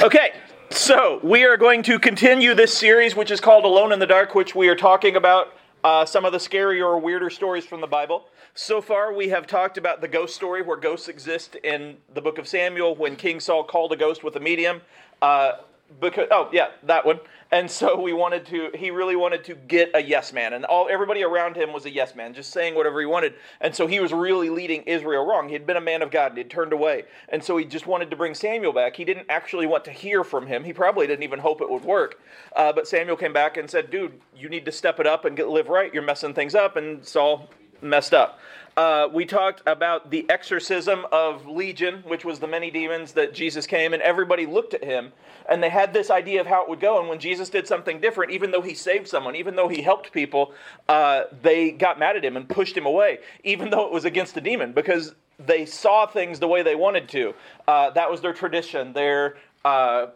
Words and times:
Okay, 0.00 0.32
so 0.70 1.20
we 1.22 1.44
are 1.44 1.58
going 1.58 1.82
to 1.82 1.98
continue 1.98 2.54
this 2.54 2.72
series, 2.76 3.14
which 3.14 3.30
is 3.30 3.40
called 3.40 3.64
Alone 3.64 3.92
in 3.92 3.98
the 3.98 4.06
Dark, 4.06 4.34
which 4.34 4.54
we 4.54 4.68
are 4.68 4.74
talking 4.74 5.16
about 5.16 5.52
uh, 5.84 6.06
some 6.06 6.24
of 6.24 6.32
the 6.32 6.38
scarier 6.38 6.84
or 6.84 6.98
weirder 6.98 7.28
stories 7.28 7.66
from 7.66 7.82
the 7.82 7.86
Bible. 7.86 8.24
So 8.54 8.80
far, 8.80 9.12
we 9.12 9.28
have 9.28 9.46
talked 9.46 9.76
about 9.76 10.00
the 10.00 10.08
ghost 10.08 10.34
story, 10.34 10.62
where 10.62 10.78
ghosts 10.78 11.08
exist 11.08 11.56
in 11.56 11.98
the 12.14 12.22
book 12.22 12.38
of 12.38 12.48
Samuel 12.48 12.96
when 12.96 13.16
King 13.16 13.38
Saul 13.38 13.64
called 13.64 13.92
a 13.92 13.96
ghost 13.96 14.24
with 14.24 14.34
a 14.36 14.40
medium. 14.40 14.80
Uh, 15.20 15.52
because 16.00 16.26
oh 16.30 16.48
yeah, 16.52 16.68
that 16.84 17.04
one. 17.04 17.20
And 17.52 17.70
so 17.70 18.00
we 18.00 18.14
wanted 18.14 18.46
to. 18.46 18.70
He 18.74 18.90
really 18.90 19.14
wanted 19.14 19.44
to 19.44 19.54
get 19.54 19.90
a 19.92 20.02
yes 20.02 20.32
man, 20.32 20.54
and 20.54 20.64
all 20.64 20.88
everybody 20.90 21.22
around 21.22 21.54
him 21.54 21.70
was 21.70 21.84
a 21.84 21.90
yes 21.90 22.14
man, 22.14 22.32
just 22.32 22.50
saying 22.50 22.74
whatever 22.74 22.98
he 22.98 23.04
wanted. 23.04 23.34
And 23.60 23.74
so 23.74 23.86
he 23.86 24.00
was 24.00 24.10
really 24.10 24.48
leading 24.48 24.82
Israel 24.84 25.26
wrong. 25.26 25.48
He 25.48 25.52
had 25.52 25.66
been 25.66 25.76
a 25.76 25.80
man 25.80 26.00
of 26.00 26.10
God, 26.10 26.32
and 26.32 26.38
he'd 26.38 26.50
turned 26.50 26.72
away, 26.72 27.04
and 27.28 27.44
so 27.44 27.58
he 27.58 27.66
just 27.66 27.86
wanted 27.86 28.08
to 28.08 28.16
bring 28.16 28.34
Samuel 28.34 28.72
back. 28.72 28.96
He 28.96 29.04
didn't 29.04 29.26
actually 29.28 29.66
want 29.66 29.84
to 29.84 29.90
hear 29.90 30.24
from 30.24 30.46
him. 30.46 30.64
He 30.64 30.72
probably 30.72 31.06
didn't 31.06 31.24
even 31.24 31.40
hope 31.40 31.60
it 31.60 31.68
would 31.68 31.84
work. 31.84 32.22
Uh, 32.56 32.72
but 32.72 32.88
Samuel 32.88 33.16
came 33.16 33.34
back 33.34 33.58
and 33.58 33.68
said, 33.68 33.90
"Dude, 33.90 34.18
you 34.34 34.48
need 34.48 34.64
to 34.64 34.72
step 34.72 34.98
it 34.98 35.06
up 35.06 35.26
and 35.26 35.36
get, 35.36 35.48
live 35.48 35.68
right. 35.68 35.92
You're 35.92 36.02
messing 36.02 36.32
things 36.32 36.54
up." 36.54 36.76
And 36.76 37.04
Saul 37.04 37.50
messed 37.82 38.14
up. 38.14 38.38
Uh, 38.76 39.06
we 39.12 39.26
talked 39.26 39.62
about 39.66 40.10
the 40.10 40.24
exorcism 40.30 41.04
of 41.12 41.46
Legion, 41.46 42.02
which 42.06 42.24
was 42.24 42.38
the 42.38 42.46
many 42.46 42.70
demons 42.70 43.12
that 43.12 43.34
Jesus 43.34 43.66
came, 43.66 43.92
and 43.92 44.02
everybody 44.02 44.46
looked 44.46 44.72
at 44.72 44.82
him, 44.82 45.12
and 45.48 45.62
they 45.62 45.68
had 45.68 45.92
this 45.92 46.10
idea 46.10 46.40
of 46.40 46.46
how 46.46 46.62
it 46.62 46.70
would 46.70 46.80
go. 46.80 46.98
And 46.98 47.08
when 47.08 47.18
Jesus 47.18 47.50
did 47.50 47.68
something 47.68 48.00
different, 48.00 48.32
even 48.32 48.50
though 48.50 48.62
he 48.62 48.72
saved 48.72 49.08
someone, 49.08 49.36
even 49.36 49.56
though 49.56 49.68
he 49.68 49.82
helped 49.82 50.10
people, 50.10 50.54
uh, 50.88 51.24
they 51.42 51.70
got 51.70 51.98
mad 51.98 52.16
at 52.16 52.24
him 52.24 52.34
and 52.34 52.48
pushed 52.48 52.74
him 52.74 52.86
away, 52.86 53.18
even 53.44 53.68
though 53.68 53.84
it 53.84 53.92
was 53.92 54.06
against 54.06 54.34
the 54.34 54.40
demon, 54.40 54.72
because 54.72 55.14
they 55.38 55.66
saw 55.66 56.06
things 56.06 56.38
the 56.38 56.48
way 56.48 56.62
they 56.62 56.76
wanted 56.76 57.10
to. 57.10 57.34
Uh, 57.68 57.90
that 57.90 58.10
was 58.10 58.22
their 58.22 58.32
tradition, 58.32 58.94
their 58.94 59.36
uh, 59.66 60.06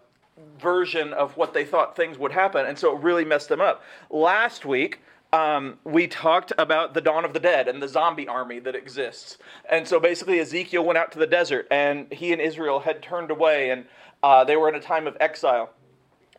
version 0.59 1.13
of 1.13 1.37
what 1.37 1.53
they 1.53 1.65
thought 1.65 1.95
things 1.95 2.17
would 2.17 2.33
happen, 2.33 2.65
and 2.65 2.79
so 2.79 2.97
it 2.97 3.03
really 3.03 3.25
messed 3.25 3.51
them 3.51 3.61
up. 3.61 3.83
Last 4.09 4.65
week, 4.65 5.01
um, 5.33 5.79
we 5.85 6.07
talked 6.07 6.53
about 6.57 6.95
the 6.95 7.01
dawn 7.01 7.25
of 7.25 7.33
the 7.33 7.41
dead 7.41 7.69
and 7.69 7.83
the 7.83 7.89
zombie 7.89 8.29
army 8.29 8.59
that 8.61 8.75
exists. 8.75 9.39
And 9.69 9.87
so 9.87 9.99
basically, 10.01 10.39
Ezekiel 10.39 10.85
went 10.85 10.99
out 10.99 11.13
to 11.13 11.19
the 11.19 11.27
desert, 11.27 11.67
and 11.71 12.13
he 12.13 12.33
and 12.33 12.41
Israel 12.41 12.81
had 12.81 13.03
turned 13.03 13.31
away, 13.31 13.71
and 13.71 13.87
uh, 14.23 14.45
they 14.45 14.57
were 14.57 14.69
in 14.69 14.75
a 14.75 14.81
time 14.81 15.07
of 15.07 15.17
exile. 15.21 15.71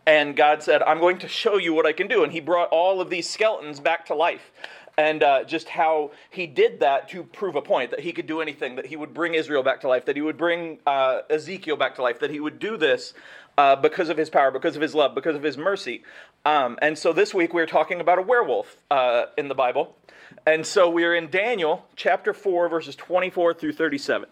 And 0.06 0.38
God 0.38 0.64
said, 0.64 0.82
I'm 0.84 1.00
going 1.00 1.18
to 1.20 1.28
show 1.28 1.58
you 1.58 1.74
what 1.74 1.86
I 1.86 1.92
can 1.92 2.08
do. 2.08 2.24
And 2.24 2.32
he 2.32 2.40
brought 2.40 2.70
all 2.70 3.02
of 3.02 3.10
these 3.10 3.30
skeletons 3.30 3.82
back 3.82 4.06
to 4.06 4.16
life. 4.16 4.54
And 4.98 5.22
uh, 5.22 5.44
just 5.44 5.70
how 5.70 6.12
he 6.32 6.48
did 6.48 6.80
that 6.80 7.10
to 7.10 7.24
prove 7.24 7.56
a 7.56 7.62
point 7.62 7.92
that 7.92 8.00
he 8.00 8.12
could 8.12 8.26
do 8.26 8.42
anything, 8.42 8.76
that 8.78 8.88
he 8.88 8.96
would 8.96 9.14
bring 9.14 9.36
Israel 9.36 9.62
back 9.62 9.82
to 9.82 9.88
life, 9.88 10.06
that 10.06 10.16
he 10.16 10.22
would 10.24 10.38
bring 10.38 10.80
uh, 10.88 11.20
Ezekiel 11.30 11.76
back 11.76 11.96
to 11.96 12.02
life, 12.02 12.20
that 12.20 12.32
he 12.32 12.40
would 12.40 12.58
do 12.58 12.78
this 12.78 13.14
uh, 13.58 13.76
because 13.76 14.10
of 14.10 14.18
his 14.18 14.30
power, 14.30 14.50
because 14.50 14.76
of 14.76 14.82
his 14.82 14.96
love, 14.96 15.14
because 15.14 15.36
of 15.36 15.44
his 15.44 15.58
mercy. 15.58 16.04
Um, 16.46 16.80
and 16.82 16.98
so 16.98 17.14
this 17.14 17.34
week 17.34 17.54
we're 17.54 17.68
talking 17.68 18.02
about 18.02 18.18
a 18.18 18.22
werewolf 18.22 18.78
uh, 18.90 19.26
in 19.38 19.48
the 19.48 19.56
Bible. 19.56 19.96
And 20.46 20.66
so 20.66 20.90
we're 20.90 21.16
in 21.16 21.30
Daniel 21.30 21.86
chapter 21.96 22.34
4, 22.34 22.70
verses 22.70 22.96
24 22.96 23.54
through 23.54 23.74
37. 23.74 24.30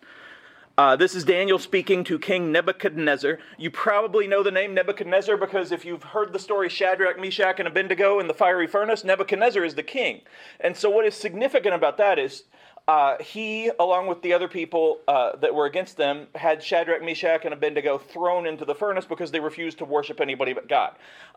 Uh, 0.78 0.94
this 0.94 1.16
is 1.16 1.24
Daniel 1.24 1.58
speaking 1.58 2.04
to 2.04 2.20
King 2.20 2.52
Nebuchadnezzar. 2.52 3.40
You 3.58 3.72
probably 3.72 4.28
know 4.28 4.44
the 4.44 4.52
name 4.52 4.74
Nebuchadnezzar 4.74 5.38
because 5.38 5.72
if 5.72 5.86
you've 5.86 6.04
heard 6.04 6.34
the 6.34 6.40
story 6.40 6.68
Shadrach, 6.68 7.18
Meshach, 7.18 7.60
and 7.60 7.68
Abednego 7.68 8.20
in 8.20 8.28
the 8.28 8.34
fiery 8.34 8.68
furnace, 8.68 9.06
Nebuchadnezzar 9.06 9.64
is 9.64 9.76
the 9.76 9.84
king. 9.84 10.20
And 10.60 10.76
so, 10.76 10.90
what 10.90 11.06
is 11.06 11.16
significant 11.16 11.76
about 11.76 11.98
that 12.00 12.20
is 12.20 12.44
uh, 12.90 13.16
he, 13.22 13.72
along 13.80 14.08
with 14.08 14.22
the 14.22 14.34
other 14.34 14.50
people 14.50 15.00
uh, 15.08 15.38
that 15.38 15.56
were 15.56 15.66
against 15.66 15.96
them, 15.96 16.28
had 16.36 16.62
Shadrach, 16.62 17.02
Meshach, 17.02 17.46
and 17.46 17.54
Abednego 17.54 17.98
thrown 17.98 18.46
into 18.46 18.66
the 18.66 18.76
furnace 18.76 19.06
because 19.06 19.32
they 19.32 19.40
refused 19.40 19.78
to 19.78 19.86
worship 19.86 20.20
anybody 20.20 20.52
but 20.52 20.68
God. 20.68 20.94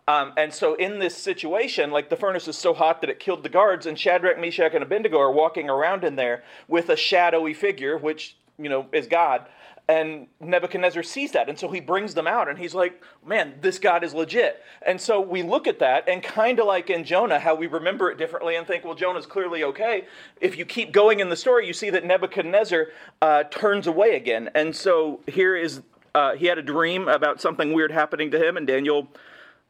Um, 0.08 0.32
and 0.36 0.52
so, 0.52 0.74
in 0.74 0.98
this 0.98 1.16
situation, 1.16 1.92
like 1.92 2.10
the 2.10 2.16
furnace 2.16 2.48
is 2.48 2.58
so 2.58 2.74
hot 2.74 3.02
that 3.02 3.10
it 3.10 3.20
killed 3.20 3.44
the 3.44 3.48
guards, 3.48 3.86
and 3.86 3.96
Shadrach, 3.96 4.40
Meshach, 4.40 4.74
and 4.74 4.82
Abednego 4.82 5.20
are 5.20 5.30
walking 5.30 5.70
around 5.70 6.02
in 6.02 6.16
there 6.16 6.42
with 6.66 6.88
a 6.88 6.96
shadowy 6.96 7.54
figure, 7.54 7.96
which 7.96 8.34
you 8.58 8.68
know, 8.68 8.86
is 8.92 9.06
God. 9.06 9.46
And 9.88 10.26
Nebuchadnezzar 10.38 11.02
sees 11.02 11.32
that. 11.32 11.48
And 11.48 11.58
so 11.58 11.70
he 11.70 11.80
brings 11.80 12.12
them 12.12 12.26
out 12.26 12.48
and 12.48 12.58
he's 12.58 12.74
like, 12.74 13.02
man, 13.24 13.54
this 13.62 13.78
God 13.78 14.04
is 14.04 14.12
legit. 14.12 14.62
And 14.82 15.00
so 15.00 15.18
we 15.18 15.42
look 15.42 15.66
at 15.66 15.78
that 15.78 16.06
and 16.06 16.22
kind 16.22 16.60
of 16.60 16.66
like 16.66 16.90
in 16.90 17.04
Jonah, 17.04 17.38
how 17.38 17.54
we 17.54 17.66
remember 17.68 18.10
it 18.10 18.18
differently 18.18 18.56
and 18.56 18.66
think, 18.66 18.84
well, 18.84 18.94
Jonah's 18.94 19.24
clearly 19.24 19.64
okay. 19.64 20.04
If 20.42 20.58
you 20.58 20.66
keep 20.66 20.92
going 20.92 21.20
in 21.20 21.30
the 21.30 21.36
story, 21.36 21.66
you 21.66 21.72
see 21.72 21.88
that 21.88 22.04
Nebuchadnezzar 22.04 22.88
uh, 23.22 23.44
turns 23.44 23.86
away 23.86 24.16
again. 24.16 24.50
And 24.54 24.76
so 24.76 25.20
here 25.26 25.56
is, 25.56 25.80
uh, 26.14 26.34
he 26.34 26.44
had 26.44 26.58
a 26.58 26.62
dream 26.62 27.08
about 27.08 27.40
something 27.40 27.72
weird 27.72 27.90
happening 27.90 28.30
to 28.32 28.46
him, 28.46 28.58
and 28.58 28.66
Daniel 28.66 29.08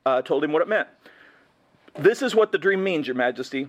uh, 0.05 0.23
told 0.23 0.43
him 0.43 0.53
what 0.53 0.63
it 0.63 0.69
meant. 0.69 0.89
This 1.97 2.23
is 2.23 2.35
what 2.35 2.51
the 2.51 2.59
dream 2.59 2.83
means, 2.83 3.07
Your 3.07 3.17
Majesty 3.17 3.69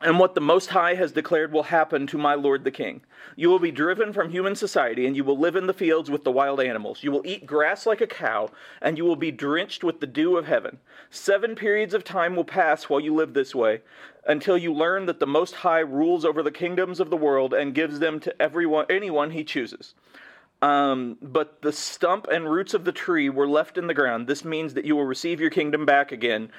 and 0.00 0.18
what 0.18 0.34
the 0.34 0.40
Most 0.40 0.70
High 0.70 0.94
has 0.94 1.12
declared 1.12 1.52
will 1.52 1.64
happen 1.64 2.06
to 2.06 2.18
my 2.18 2.34
lord 2.34 2.62
the 2.62 2.70
king. 2.70 3.00
You 3.34 3.48
will 3.48 3.58
be 3.58 3.72
driven 3.72 4.12
from 4.12 4.30
human 4.30 4.54
society, 4.54 5.06
and 5.06 5.16
you 5.16 5.24
will 5.24 5.38
live 5.38 5.56
in 5.56 5.66
the 5.66 5.74
fields 5.74 6.10
with 6.10 6.24
the 6.24 6.30
wild 6.30 6.60
animals. 6.60 7.02
You 7.02 7.10
will 7.10 7.22
eat 7.24 7.46
grass 7.46 7.84
like 7.84 8.00
a 8.00 8.06
cow, 8.06 8.50
and 8.80 8.96
you 8.96 9.04
will 9.04 9.16
be 9.16 9.32
drenched 9.32 9.82
with 9.82 10.00
the 10.00 10.06
dew 10.06 10.36
of 10.36 10.46
heaven. 10.46 10.78
Seven 11.10 11.54
periods 11.54 11.94
of 11.94 12.04
time 12.04 12.36
will 12.36 12.44
pass 12.44 12.84
while 12.84 13.00
you 13.00 13.14
live 13.14 13.34
this 13.34 13.54
way, 13.54 13.80
until 14.26 14.56
you 14.56 14.72
learn 14.72 15.06
that 15.06 15.18
the 15.18 15.26
Most 15.26 15.56
High 15.56 15.80
rules 15.80 16.24
over 16.24 16.42
the 16.42 16.52
kingdoms 16.52 17.00
of 17.00 17.10
the 17.10 17.16
world 17.16 17.52
and 17.52 17.74
gives 17.74 17.98
them 17.98 18.20
to 18.20 18.42
everyone, 18.42 18.86
anyone 18.88 19.32
he 19.32 19.42
chooses. 19.42 19.94
Um, 20.60 21.18
but 21.22 21.62
the 21.62 21.72
stump 21.72 22.26
and 22.30 22.50
roots 22.50 22.74
of 22.74 22.84
the 22.84 22.92
tree 22.92 23.30
were 23.30 23.48
left 23.48 23.78
in 23.78 23.86
the 23.86 23.94
ground. 23.94 24.26
This 24.26 24.44
means 24.44 24.74
that 24.74 24.84
you 24.84 24.96
will 24.96 25.04
receive 25.04 25.40
your 25.40 25.50
kingdom 25.50 25.86
back 25.86 26.10
again 26.10 26.50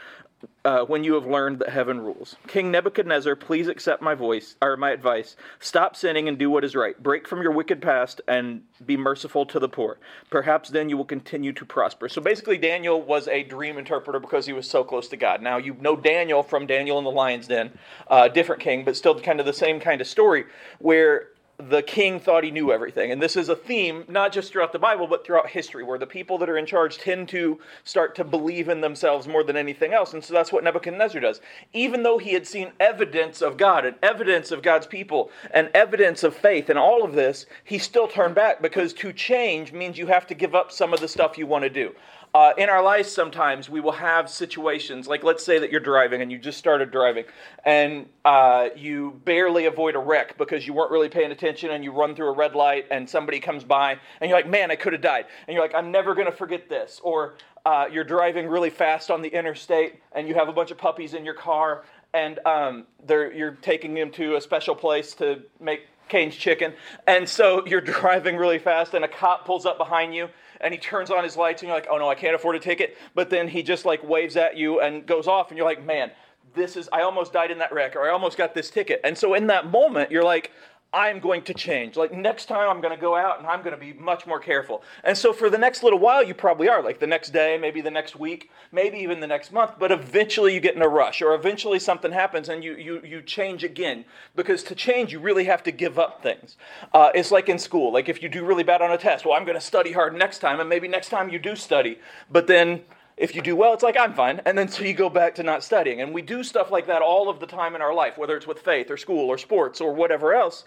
uh, 0.65 0.83
when 0.85 1.03
you 1.03 1.13
have 1.13 1.25
learned 1.25 1.59
that 1.59 1.69
heaven 1.69 1.99
rules. 1.99 2.35
King 2.47 2.71
Nebuchadnezzar, 2.71 3.35
please 3.35 3.67
accept 3.67 4.01
my 4.01 4.15
voice 4.15 4.55
or 4.61 4.77
my 4.77 4.91
advice. 4.91 5.35
Stop 5.59 5.95
sinning 5.95 6.27
and 6.27 6.37
do 6.37 6.49
what 6.49 6.63
is 6.63 6.75
right. 6.75 7.01
Break 7.01 7.27
from 7.27 7.41
your 7.41 7.51
wicked 7.51 7.81
past 7.81 8.21
and 8.27 8.61
be 8.85 8.97
merciful 8.97 9.45
to 9.47 9.59
the 9.59 9.69
poor. 9.69 9.97
Perhaps 10.29 10.69
then 10.69 10.89
you 10.89 10.97
will 10.97 11.05
continue 11.05 11.53
to 11.53 11.65
prosper. 11.65 12.09
So 12.09 12.21
basically, 12.21 12.57
Daniel 12.57 13.01
was 13.01 13.27
a 13.27 13.43
dream 13.43 13.77
interpreter 13.77 14.19
because 14.19 14.45
he 14.45 14.53
was 14.53 14.69
so 14.69 14.83
close 14.83 15.07
to 15.09 15.17
God. 15.17 15.41
Now 15.41 15.57
you 15.57 15.75
know 15.79 15.95
Daniel 15.95 16.43
from 16.43 16.65
Daniel 16.67 16.97
in 16.97 17.03
the 17.03 17.11
Lion's 17.11 17.47
Den, 17.47 17.77
uh, 18.07 18.27
different 18.27 18.61
king, 18.61 18.83
but 18.83 18.95
still 18.95 19.19
kind 19.19 19.39
of 19.39 19.45
the 19.45 19.53
same 19.53 19.79
kind 19.79 20.01
of 20.01 20.07
story 20.07 20.45
where 20.79 21.29
the 21.59 21.81
king 21.81 22.19
thought 22.21 22.45
he 22.45 22.51
knew 22.51 22.71
everything. 22.71 23.11
And 23.11 23.21
this 23.21 23.35
is 23.35 23.49
a 23.49 23.55
theme, 23.55 24.05
not 24.07 24.31
just 24.31 24.51
throughout 24.51 24.71
the 24.71 24.79
Bible, 24.79 25.07
but 25.07 25.25
throughout 25.25 25.49
history, 25.49 25.83
where 25.83 25.99
the 25.99 26.07
people 26.07 26.37
that 26.37 26.49
are 26.49 26.57
in 26.57 26.65
charge 26.65 26.97
tend 26.97 27.27
to 27.29 27.59
start 27.83 28.15
to 28.15 28.23
believe 28.23 28.69
in 28.69 28.79
themselves 28.79 29.27
more 29.27 29.43
than 29.43 29.57
anything 29.57 29.93
else. 29.93 30.13
And 30.13 30.23
so 30.23 30.33
that's 30.33 30.53
what 30.53 30.63
Nebuchadnezzar 30.63 31.19
does. 31.19 31.41
Even 31.73 32.03
though 32.03 32.17
he 32.17 32.31
had 32.31 32.47
seen 32.47 32.71
evidence 32.79 33.41
of 33.41 33.57
God 33.57 33.85
and 33.85 33.97
evidence 34.01 34.51
of 34.51 34.61
God's 34.61 34.87
people 34.87 35.31
and 35.51 35.69
evidence 35.73 36.23
of 36.23 36.33
faith 36.33 36.69
and 36.69 36.79
all 36.79 37.03
of 37.03 37.13
this, 37.13 37.45
he 37.65 37.77
still 37.77 38.07
turned 38.07 38.35
back 38.35 38.61
because 38.61 38.93
to 38.93 39.11
change 39.11 39.73
means 39.73 39.97
you 39.97 40.07
have 40.07 40.27
to 40.27 40.33
give 40.33 40.55
up 40.55 40.71
some 40.71 40.93
of 40.93 41.01
the 41.01 41.07
stuff 41.09 41.37
you 41.37 41.45
want 41.45 41.63
to 41.63 41.69
do. 41.69 41.93
Uh, 42.31 42.53
in 42.59 42.69
our 42.69 42.83
lives, 42.83 43.11
sometimes 43.11 43.71
we 43.71 43.79
will 43.79 43.91
have 43.91 44.29
situations 44.29 45.07
like, 45.07 45.23
let's 45.23 45.43
say 45.43 45.57
that 45.57 45.71
you're 45.71 45.79
driving 45.79 46.21
and 46.21 46.31
you 46.31 46.37
just 46.37 46.59
started 46.59 46.91
driving 46.91 47.23
and 47.65 48.05
uh, 48.23 48.69
you 48.75 49.19
barely 49.25 49.65
avoid 49.65 49.95
a 49.95 49.99
wreck 49.99 50.37
because 50.37 50.67
you 50.67 50.73
weren't 50.73 50.91
really 50.91 51.09
paying 51.09 51.31
attention 51.31 51.48
and 51.49 51.83
you 51.83 51.91
run 51.91 52.15
through 52.15 52.29
a 52.29 52.33
red 52.33 52.55
light 52.55 52.85
and 52.91 53.09
somebody 53.09 53.39
comes 53.39 53.63
by 53.63 53.97
and 54.19 54.29
you're 54.29 54.37
like, 54.37 54.49
man, 54.49 54.71
I 54.71 54.75
could 54.75 54.93
have 54.93 55.01
died. 55.01 55.25
And 55.47 55.55
you're 55.55 55.63
like, 55.63 55.75
I'm 55.75 55.91
never 55.91 56.13
going 56.13 56.27
to 56.27 56.31
forget 56.31 56.69
this. 56.69 56.99
Or 57.03 57.35
uh, 57.65 57.85
you're 57.91 58.03
driving 58.03 58.47
really 58.47 58.69
fast 58.69 59.11
on 59.11 59.21
the 59.21 59.29
interstate 59.29 59.99
and 60.11 60.27
you 60.27 60.35
have 60.35 60.49
a 60.49 60.53
bunch 60.53 60.71
of 60.71 60.77
puppies 60.77 61.13
in 61.13 61.25
your 61.25 61.33
car 61.33 61.83
and 62.13 62.39
um, 62.45 62.85
you're 63.07 63.57
taking 63.61 63.93
them 63.93 64.11
to 64.11 64.35
a 64.35 64.41
special 64.41 64.75
place 64.75 65.13
to 65.15 65.43
make 65.59 65.81
Cane's 66.07 66.35
chicken. 66.35 66.73
And 67.07 67.29
so 67.29 67.65
you're 67.65 67.81
driving 67.99 68.35
really 68.35 68.59
fast 68.59 68.93
and 68.93 69.05
a 69.05 69.07
cop 69.07 69.45
pulls 69.45 69.65
up 69.65 69.77
behind 69.77 70.15
you 70.15 70.29
and 70.61 70.73
he 70.73 70.79
turns 70.79 71.09
on 71.11 71.23
his 71.23 71.37
lights 71.37 71.61
and 71.61 71.67
you're 71.67 71.77
like, 71.77 71.87
oh 71.89 71.97
no, 71.97 72.09
I 72.09 72.15
can't 72.15 72.35
afford 72.35 72.55
a 72.55 72.59
ticket. 72.59 72.97
But 73.15 73.29
then 73.29 73.47
he 73.47 73.63
just 73.63 73.85
like 73.85 74.03
waves 74.03 74.35
at 74.35 74.57
you 74.57 74.81
and 74.81 75.05
goes 75.05 75.27
off 75.27 75.49
and 75.49 75.57
you're 75.57 75.67
like, 75.67 75.85
man, 75.85 76.11
this 76.53 76.75
is, 76.75 76.89
I 76.91 77.01
almost 77.01 77.33
died 77.33 77.51
in 77.51 77.59
that 77.59 77.71
wreck 77.71 77.95
or 77.95 78.07
I 78.07 78.11
almost 78.11 78.37
got 78.37 78.53
this 78.53 78.69
ticket. 78.69 79.01
And 79.03 79.17
so 79.17 79.33
in 79.33 79.47
that 79.47 79.69
moment, 79.69 80.11
you're 80.11 80.23
like, 80.23 80.51
I'm 80.91 81.19
going 81.19 81.43
to 81.43 81.53
change. 81.53 81.97
Like 81.97 82.11
next 82.11 82.45
time 82.45 82.67
I'm 82.67 82.81
going 82.81 82.95
to 82.95 82.99
go 82.99 83.15
out 83.15 83.37
and 83.37 83.47
I'm 83.47 83.61
going 83.61 83.75
to 83.75 83.79
be 83.79 83.93
much 83.93 84.25
more 84.25 84.39
careful. 84.39 84.81
And 85.03 85.15
so 85.15 85.33
for 85.33 85.49
the 85.49 85.57
next 85.57 85.83
little 85.83 85.99
while, 85.99 86.23
you 86.23 86.33
probably 86.33 86.67
are. 86.67 86.81
Like 86.81 86.99
the 86.99 87.07
next 87.07 87.29
day, 87.29 87.59
maybe 87.59 87.81
the 87.81 87.91
next 87.91 88.15
week, 88.15 88.49
maybe 88.71 88.97
even 88.97 89.19
the 89.19 89.27
next 89.27 89.51
month. 89.51 89.73
But 89.77 89.91
eventually 89.91 90.53
you 90.53 90.59
get 90.59 90.75
in 90.75 90.81
a 90.81 90.87
rush 90.87 91.21
or 91.21 91.35
eventually 91.35 91.77
something 91.77 92.11
happens 92.11 92.49
and 92.49 92.63
you, 92.63 92.73
you, 92.75 93.01
you 93.05 93.21
change 93.21 93.63
again. 93.63 94.03
Because 94.35 94.63
to 94.63 94.73
change, 94.73 95.11
you 95.13 95.19
really 95.19 95.45
have 95.45 95.61
to 95.63 95.71
give 95.71 95.99
up 95.99 96.23
things. 96.23 96.57
Uh, 96.91 97.11
it's 97.13 97.29
like 97.29 97.49
in 97.49 97.59
school. 97.59 97.93
Like 97.93 98.09
if 98.09 98.23
you 98.23 98.29
do 98.29 98.43
really 98.43 98.63
bad 98.63 98.81
on 98.81 98.91
a 98.91 98.97
test, 98.97 99.25
well, 99.25 99.35
I'm 99.35 99.45
going 99.45 99.57
to 99.59 99.61
study 99.61 99.91
hard 99.91 100.15
next 100.15 100.39
time. 100.39 100.59
And 100.59 100.67
maybe 100.67 100.87
next 100.87 101.09
time 101.09 101.29
you 101.29 101.37
do 101.37 101.55
study. 101.55 101.99
But 102.31 102.47
then 102.47 102.81
If 103.19 103.35
you 103.35 103.41
do 103.41 103.53
well, 103.53 103.73
it's 103.73 103.83
like, 103.83 103.97
I'm 103.97 104.13
fine. 104.13 104.39
And 104.45 104.57
then 104.57 104.69
so 104.69 104.81
you 104.81 104.93
go 104.93 105.09
back 105.09 105.35
to 105.35 105.43
not 105.43 105.61
studying. 105.61 105.99
And 105.99 106.13
we 106.13 106.21
do 106.21 106.41
stuff 106.41 106.71
like 106.71 106.87
that 106.87 107.01
all 107.01 107.27
of 107.27 107.41
the 107.41 107.45
time 107.45 107.75
in 107.75 107.81
our 107.81 107.93
life, 107.93 108.17
whether 108.17 108.37
it's 108.37 108.47
with 108.47 108.61
faith 108.61 108.89
or 108.89 108.95
school 108.95 109.27
or 109.29 109.37
sports 109.37 109.81
or 109.81 109.93
whatever 109.93 110.33
else. 110.33 110.63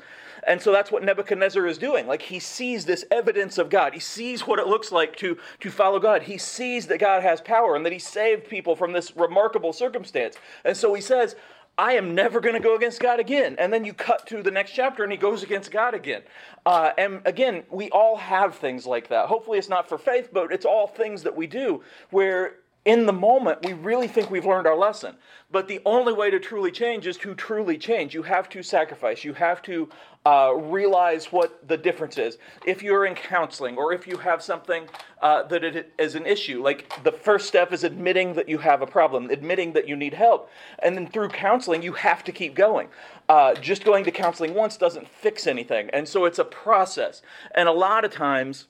And 0.47 0.61
so 0.61 0.71
that's 0.71 0.93
what 0.93 1.03
Nebuchadnezzar 1.03 1.67
is 1.67 1.79
doing. 1.79 2.07
Like 2.07 2.21
he 2.21 2.39
sees 2.39 2.85
this 2.85 3.07
evidence 3.11 3.57
of 3.57 3.71
God. 3.71 3.95
He 3.95 4.01
sees 4.01 4.47
what 4.47 4.59
it 4.59 4.67
looks 4.67 4.93
like 4.93 5.17
to, 5.17 5.39
to 5.61 5.71
follow 5.71 5.99
God. 5.99 6.25
He 6.25 6.37
sees 6.37 6.87
that 6.89 6.99
God 6.99 7.23
has 7.23 7.41
power 7.41 7.75
and 7.75 7.87
that 7.87 7.93
he 7.93 7.99
saved 7.99 8.47
people 8.51 8.77
from 8.77 8.93
this 8.93 9.17
remarkable 9.17 9.73
circumstance. 9.73 10.37
And 10.63 10.77
so 10.77 10.93
he 10.93 11.01
says, 11.01 11.37
I 11.79 11.95
am 11.95 12.15
never 12.15 12.41
going 12.41 12.55
to 12.55 12.61
go 12.61 12.77
against 12.77 13.01
God 13.01 13.19
again. 13.19 13.57
And 13.59 13.73
then 13.73 13.85
you 13.85 13.95
cut 13.95 14.27
to 14.29 14.43
the 14.43 14.51
next 14.51 14.73
chapter 14.73 15.03
and 15.03 15.11
he 15.11 15.19
goes 15.19 15.43
against 15.43 15.71
God 15.71 15.95
again. 15.95 16.23
Uh, 16.67 16.91
and 16.99 17.23
again, 17.25 17.65
we 17.71 17.91
all 17.91 18.17
have 18.17 18.57
things 18.57 18.87
like 18.87 19.09
that. 19.09 19.27
Hopefully, 19.27 19.59
it's 19.59 19.69
not 19.71 19.89
for 19.89 19.97
faith, 19.99 20.31
but 20.33 20.53
it's 20.53 20.67
all 20.67 20.87
things 20.87 21.23
that 21.23 21.35
we 21.35 21.47
do 21.47 21.83
where 22.11 22.57
in 22.85 23.07
the 23.07 23.13
moment, 23.13 23.65
we 23.65 23.75
really 23.75 24.09
think 24.09 24.31
we've 24.31 24.45
learned 24.45 24.67
our 24.67 24.77
lesson. 24.77 25.15
But 25.53 25.69
the 25.69 25.81
only 25.85 26.13
way 26.13 26.31
to 26.31 26.41
truly 26.41 26.73
change 26.73 27.07
is 27.07 27.17
to 27.19 27.35
truly 27.35 27.79
change. 27.79 28.13
You 28.13 28.23
have 28.23 28.49
to 28.51 28.63
sacrifice. 28.63 29.23
You 29.23 29.35
have 29.35 29.63
to 29.63 29.89
uh, 30.27 30.53
realize 30.57 31.27
what 31.27 31.69
the 31.69 31.77
difference 31.77 32.19
is. 32.19 32.39
If 32.67 32.83
you're 32.83 33.07
in 33.07 33.15
counseling 33.15 33.77
or 33.77 33.93
if 33.93 34.09
you 34.09 34.17
have 34.17 34.43
something 34.43 34.89
uh, 35.21 35.45
that 35.45 35.63
it 35.63 35.93
is 35.99 36.17
an 36.17 36.27
issue, 36.27 36.61
like 36.63 37.05
the 37.05 37.13
first 37.13 37.47
step 37.47 37.73
is 37.73 37.85
admitting 37.85 38.35
that 38.35 38.49
you 38.49 38.59
have 38.59 38.83
a 38.83 38.87
problem, 38.87 39.31
admitting 39.31 39.75
that 39.75 39.87
you 39.87 39.95
need 39.95 40.15
help. 40.15 40.51
And 40.81 40.97
then 40.97 41.07
through 41.07 41.29
counseling, 41.29 41.83
you 41.83 41.93
have 41.93 42.25
to 42.25 42.33
keep 42.33 42.55
going. 42.55 42.89
Uh, 43.29 43.55
just 43.55 43.85
going 43.85 44.05
to 44.05 44.11
counseling 44.11 44.55
once 44.55 44.77
doesn't 44.77 45.07
fix 45.07 45.47
anything. 45.47 45.89
And 45.91 46.09
so 46.09 46.25
it's 46.25 46.41
a 46.41 46.45
process. 46.45 47.23
And 47.55 47.69
a 47.69 47.73
lot 47.73 48.05
of 48.05 48.11
times, 48.11 48.67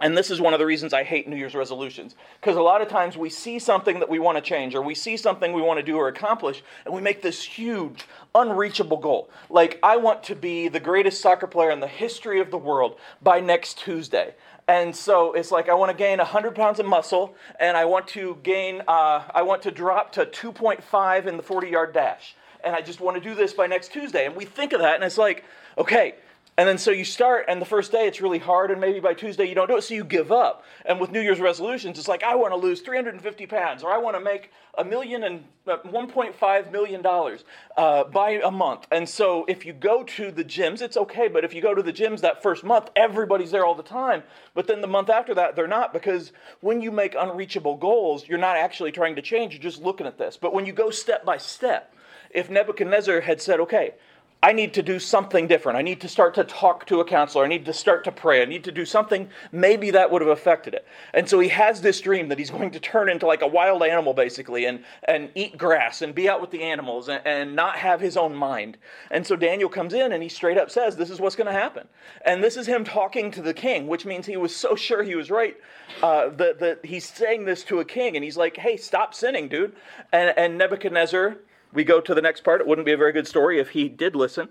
and 0.00 0.16
this 0.16 0.30
is 0.30 0.40
one 0.40 0.52
of 0.52 0.58
the 0.58 0.66
reasons 0.66 0.92
I 0.92 1.04
hate 1.04 1.26
New 1.26 1.36
Year's 1.36 1.54
resolutions. 1.54 2.14
Because 2.40 2.56
a 2.56 2.62
lot 2.62 2.82
of 2.82 2.88
times 2.88 3.16
we 3.16 3.30
see 3.30 3.58
something 3.58 3.98
that 4.00 4.08
we 4.08 4.18
want 4.18 4.36
to 4.36 4.42
change, 4.42 4.74
or 4.74 4.82
we 4.82 4.94
see 4.94 5.16
something 5.16 5.52
we 5.52 5.62
want 5.62 5.78
to 5.78 5.82
do 5.82 5.96
or 5.96 6.08
accomplish, 6.08 6.62
and 6.84 6.94
we 6.94 7.00
make 7.00 7.22
this 7.22 7.42
huge, 7.42 8.04
unreachable 8.34 8.98
goal. 8.98 9.30
Like, 9.48 9.78
I 9.82 9.96
want 9.96 10.22
to 10.24 10.34
be 10.34 10.68
the 10.68 10.80
greatest 10.80 11.22
soccer 11.22 11.46
player 11.46 11.70
in 11.70 11.80
the 11.80 11.86
history 11.86 12.40
of 12.40 12.50
the 12.50 12.58
world 12.58 12.98
by 13.22 13.40
next 13.40 13.78
Tuesday. 13.78 14.34
And 14.68 14.94
so 14.94 15.32
it's 15.32 15.50
like 15.50 15.68
I 15.68 15.74
want 15.74 15.92
to 15.92 15.96
gain 15.96 16.18
100 16.18 16.54
pounds 16.54 16.78
of 16.78 16.86
muscle, 16.86 17.34
and 17.58 17.76
I 17.76 17.84
want 17.86 18.08
to 18.08 18.38
gain, 18.42 18.82
uh, 18.86 19.22
I 19.34 19.42
want 19.42 19.62
to 19.62 19.70
drop 19.70 20.12
to 20.12 20.26
2.5 20.26 21.26
in 21.26 21.36
the 21.36 21.42
40 21.42 21.68
yard 21.68 21.94
dash. 21.94 22.34
And 22.64 22.74
I 22.74 22.80
just 22.80 23.00
want 23.00 23.16
to 23.16 23.22
do 23.26 23.34
this 23.34 23.52
by 23.52 23.66
next 23.66 23.92
Tuesday. 23.92 24.26
And 24.26 24.34
we 24.34 24.44
think 24.44 24.72
of 24.72 24.80
that, 24.80 24.96
and 24.96 25.04
it's 25.04 25.18
like, 25.18 25.44
okay, 25.78 26.16
and 26.58 26.66
then 26.66 26.78
so 26.78 26.90
you 26.90 27.04
start, 27.04 27.44
and 27.48 27.60
the 27.60 27.66
first 27.66 27.92
day 27.92 28.06
it's 28.06 28.22
really 28.22 28.38
hard, 28.38 28.70
and 28.70 28.80
maybe 28.80 28.98
by 28.98 29.12
Tuesday 29.12 29.46
you 29.46 29.54
don't 29.54 29.68
do 29.68 29.76
it, 29.76 29.82
so 29.82 29.92
you 29.92 30.04
give 30.04 30.32
up. 30.32 30.64
And 30.86 30.98
with 30.98 31.10
New 31.10 31.20
Year's 31.20 31.38
resolutions, 31.38 31.98
it's 31.98 32.08
like, 32.08 32.22
I 32.22 32.34
want 32.34 32.52
to 32.52 32.56
lose 32.56 32.80
350 32.80 33.46
pounds, 33.46 33.82
or 33.82 33.92
I 33.92 33.98
want 33.98 34.16
to 34.16 34.20
make 34.20 34.50
a 34.78 34.84
million 34.84 35.24
and 35.24 35.44
uh, 35.66 35.76
$1.5 35.84 36.72
million 36.72 37.04
uh, 37.76 38.04
by 38.04 38.30
a 38.42 38.50
month. 38.50 38.86
And 38.90 39.06
so 39.06 39.44
if 39.48 39.66
you 39.66 39.74
go 39.74 40.02
to 40.04 40.30
the 40.30 40.44
gyms, 40.44 40.80
it's 40.80 40.96
okay, 40.96 41.28
but 41.28 41.44
if 41.44 41.52
you 41.52 41.60
go 41.60 41.74
to 41.74 41.82
the 41.82 41.92
gyms 41.92 42.22
that 42.22 42.42
first 42.42 42.64
month, 42.64 42.88
everybody's 42.96 43.50
there 43.50 43.66
all 43.66 43.74
the 43.74 43.82
time. 43.82 44.22
But 44.54 44.66
then 44.66 44.80
the 44.80 44.86
month 44.86 45.10
after 45.10 45.34
that, 45.34 45.56
they're 45.56 45.66
not, 45.66 45.92
because 45.92 46.32
when 46.60 46.80
you 46.80 46.90
make 46.90 47.14
unreachable 47.18 47.76
goals, 47.76 48.26
you're 48.26 48.38
not 48.38 48.56
actually 48.56 48.92
trying 48.92 49.16
to 49.16 49.22
change, 49.22 49.52
you're 49.52 49.62
just 49.62 49.82
looking 49.82 50.06
at 50.06 50.16
this. 50.16 50.38
But 50.38 50.54
when 50.54 50.64
you 50.64 50.72
go 50.72 50.88
step 50.88 51.22
by 51.22 51.36
step, 51.36 51.92
if 52.30 52.50
Nebuchadnezzar 52.50 53.20
had 53.20 53.40
said, 53.40 53.60
okay, 53.60 53.94
I 54.42 54.52
need 54.52 54.74
to 54.74 54.82
do 54.82 54.98
something 54.98 55.48
different. 55.48 55.78
I 55.78 55.82
need 55.82 56.00
to 56.02 56.08
start 56.08 56.34
to 56.34 56.44
talk 56.44 56.86
to 56.86 57.00
a 57.00 57.04
counselor. 57.04 57.44
I 57.44 57.48
need 57.48 57.64
to 57.64 57.72
start 57.72 58.04
to 58.04 58.12
pray. 58.12 58.42
I 58.42 58.44
need 58.44 58.64
to 58.64 58.70
do 58.70 58.84
something. 58.84 59.30
Maybe 59.50 59.90
that 59.92 60.10
would 60.10 60.20
have 60.20 60.30
affected 60.30 60.74
it. 60.74 60.86
And 61.14 61.26
so 61.26 61.40
he 61.40 61.48
has 61.48 61.80
this 61.80 62.00
dream 62.02 62.28
that 62.28 62.38
he's 62.38 62.50
going 62.50 62.70
to 62.72 62.78
turn 62.78 63.08
into 63.08 63.26
like 63.26 63.40
a 63.40 63.46
wild 63.46 63.82
animal, 63.82 64.12
basically, 64.12 64.66
and, 64.66 64.84
and 65.08 65.30
eat 65.34 65.56
grass 65.56 66.02
and 66.02 66.14
be 66.14 66.28
out 66.28 66.42
with 66.42 66.50
the 66.50 66.62
animals 66.62 67.08
and, 67.08 67.22
and 67.24 67.56
not 67.56 67.78
have 67.78 67.98
his 67.98 68.16
own 68.16 68.36
mind. 68.36 68.76
And 69.10 69.26
so 69.26 69.36
Daniel 69.36 69.70
comes 69.70 69.94
in 69.94 70.12
and 70.12 70.22
he 70.22 70.28
straight 70.28 70.58
up 70.58 70.70
says, 70.70 70.96
This 70.96 71.10
is 71.10 71.18
what's 71.18 71.34
going 71.34 71.46
to 71.46 71.52
happen. 71.52 71.88
And 72.24 72.44
this 72.44 72.58
is 72.58 72.66
him 72.66 72.84
talking 72.84 73.30
to 73.32 73.42
the 73.42 73.54
king, 73.54 73.86
which 73.86 74.04
means 74.04 74.26
he 74.26 74.36
was 74.36 74.54
so 74.54 74.76
sure 74.76 75.02
he 75.02 75.14
was 75.14 75.30
right 75.30 75.56
uh, 76.02 76.28
that, 76.28 76.58
that 76.60 76.84
he's 76.84 77.08
saying 77.08 77.46
this 77.46 77.64
to 77.64 77.80
a 77.80 77.84
king. 77.84 78.16
And 78.16 78.22
he's 78.22 78.36
like, 78.36 78.58
Hey, 78.58 78.76
stop 78.76 79.14
sinning, 79.14 79.48
dude. 79.48 79.74
And, 80.12 80.34
and 80.36 80.58
Nebuchadnezzar 80.58 81.38
we 81.72 81.84
go 81.84 82.00
to 82.00 82.14
the 82.14 82.22
next 82.22 82.42
part. 82.42 82.60
It 82.60 82.66
wouldn't 82.66 82.86
be 82.86 82.92
a 82.92 82.96
very 82.96 83.12
good 83.12 83.26
story 83.26 83.58
if 83.58 83.70
he 83.70 83.88
did 83.88 84.16
listen. 84.16 84.48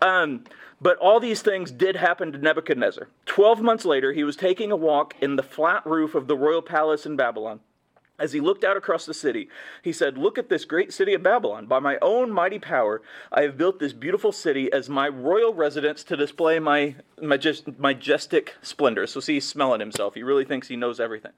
Um, 0.00 0.44
but 0.80 0.98
all 0.98 1.20
these 1.20 1.40
things 1.40 1.70
did 1.70 1.96
happen 1.96 2.32
to 2.32 2.38
Nebuchadnezzar. 2.38 3.08
Twelve 3.26 3.62
months 3.62 3.84
later, 3.84 4.12
he 4.12 4.24
was 4.24 4.36
taking 4.36 4.70
a 4.70 4.76
walk 4.76 5.14
in 5.20 5.36
the 5.36 5.42
flat 5.42 5.86
roof 5.86 6.14
of 6.14 6.26
the 6.26 6.36
royal 6.36 6.62
palace 6.62 7.06
in 7.06 7.16
Babylon. 7.16 7.60
As 8.16 8.32
he 8.32 8.40
looked 8.40 8.62
out 8.62 8.76
across 8.76 9.06
the 9.06 9.14
city, 9.14 9.48
he 9.82 9.92
said, 9.92 10.16
Look 10.16 10.38
at 10.38 10.48
this 10.48 10.64
great 10.64 10.92
city 10.92 11.14
of 11.14 11.22
Babylon. 11.24 11.66
By 11.66 11.80
my 11.80 11.98
own 12.00 12.30
mighty 12.30 12.60
power, 12.60 13.02
I 13.32 13.42
have 13.42 13.58
built 13.58 13.80
this 13.80 13.92
beautiful 13.92 14.30
city 14.30 14.72
as 14.72 14.88
my 14.88 15.08
royal 15.08 15.52
residence 15.52 16.04
to 16.04 16.16
display 16.16 16.60
my 16.60 16.94
majestic 17.20 18.54
splendor. 18.62 19.08
So, 19.08 19.18
see, 19.18 19.34
he's 19.34 19.48
smelling 19.48 19.80
himself. 19.80 20.14
He 20.14 20.22
really 20.22 20.44
thinks 20.44 20.68
he 20.68 20.76
knows 20.76 21.00
everything. 21.00 21.32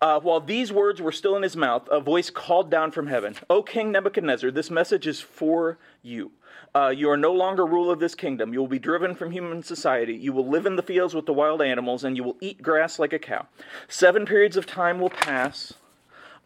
Uh, 0.00 0.20
while 0.20 0.40
these 0.40 0.72
words 0.72 1.02
were 1.02 1.10
still 1.10 1.36
in 1.36 1.42
his 1.42 1.56
mouth, 1.56 1.88
a 1.90 2.00
voice 2.00 2.30
called 2.30 2.70
down 2.70 2.92
from 2.92 3.08
heaven, 3.08 3.34
O 3.50 3.62
King 3.62 3.90
Nebuchadnezzar, 3.90 4.50
this 4.50 4.70
message 4.70 5.08
is 5.08 5.20
for 5.20 5.78
you. 6.02 6.30
Uh, 6.74 6.88
you 6.88 7.10
are 7.10 7.16
no 7.16 7.32
longer 7.32 7.66
ruler 7.66 7.94
of 7.94 8.00
this 8.00 8.14
kingdom. 8.14 8.52
You 8.52 8.60
will 8.60 8.68
be 8.68 8.78
driven 8.78 9.14
from 9.14 9.32
human 9.32 9.62
society. 9.62 10.14
You 10.14 10.32
will 10.32 10.46
live 10.46 10.66
in 10.66 10.76
the 10.76 10.82
fields 10.82 11.14
with 11.14 11.26
the 11.26 11.32
wild 11.32 11.62
animals, 11.62 12.04
and 12.04 12.16
you 12.16 12.22
will 12.22 12.36
eat 12.40 12.62
grass 12.62 12.98
like 12.98 13.12
a 13.12 13.18
cow. 13.18 13.46
Seven 13.88 14.24
periods 14.24 14.56
of 14.56 14.66
time 14.66 15.00
will 15.00 15.10
pass 15.10 15.74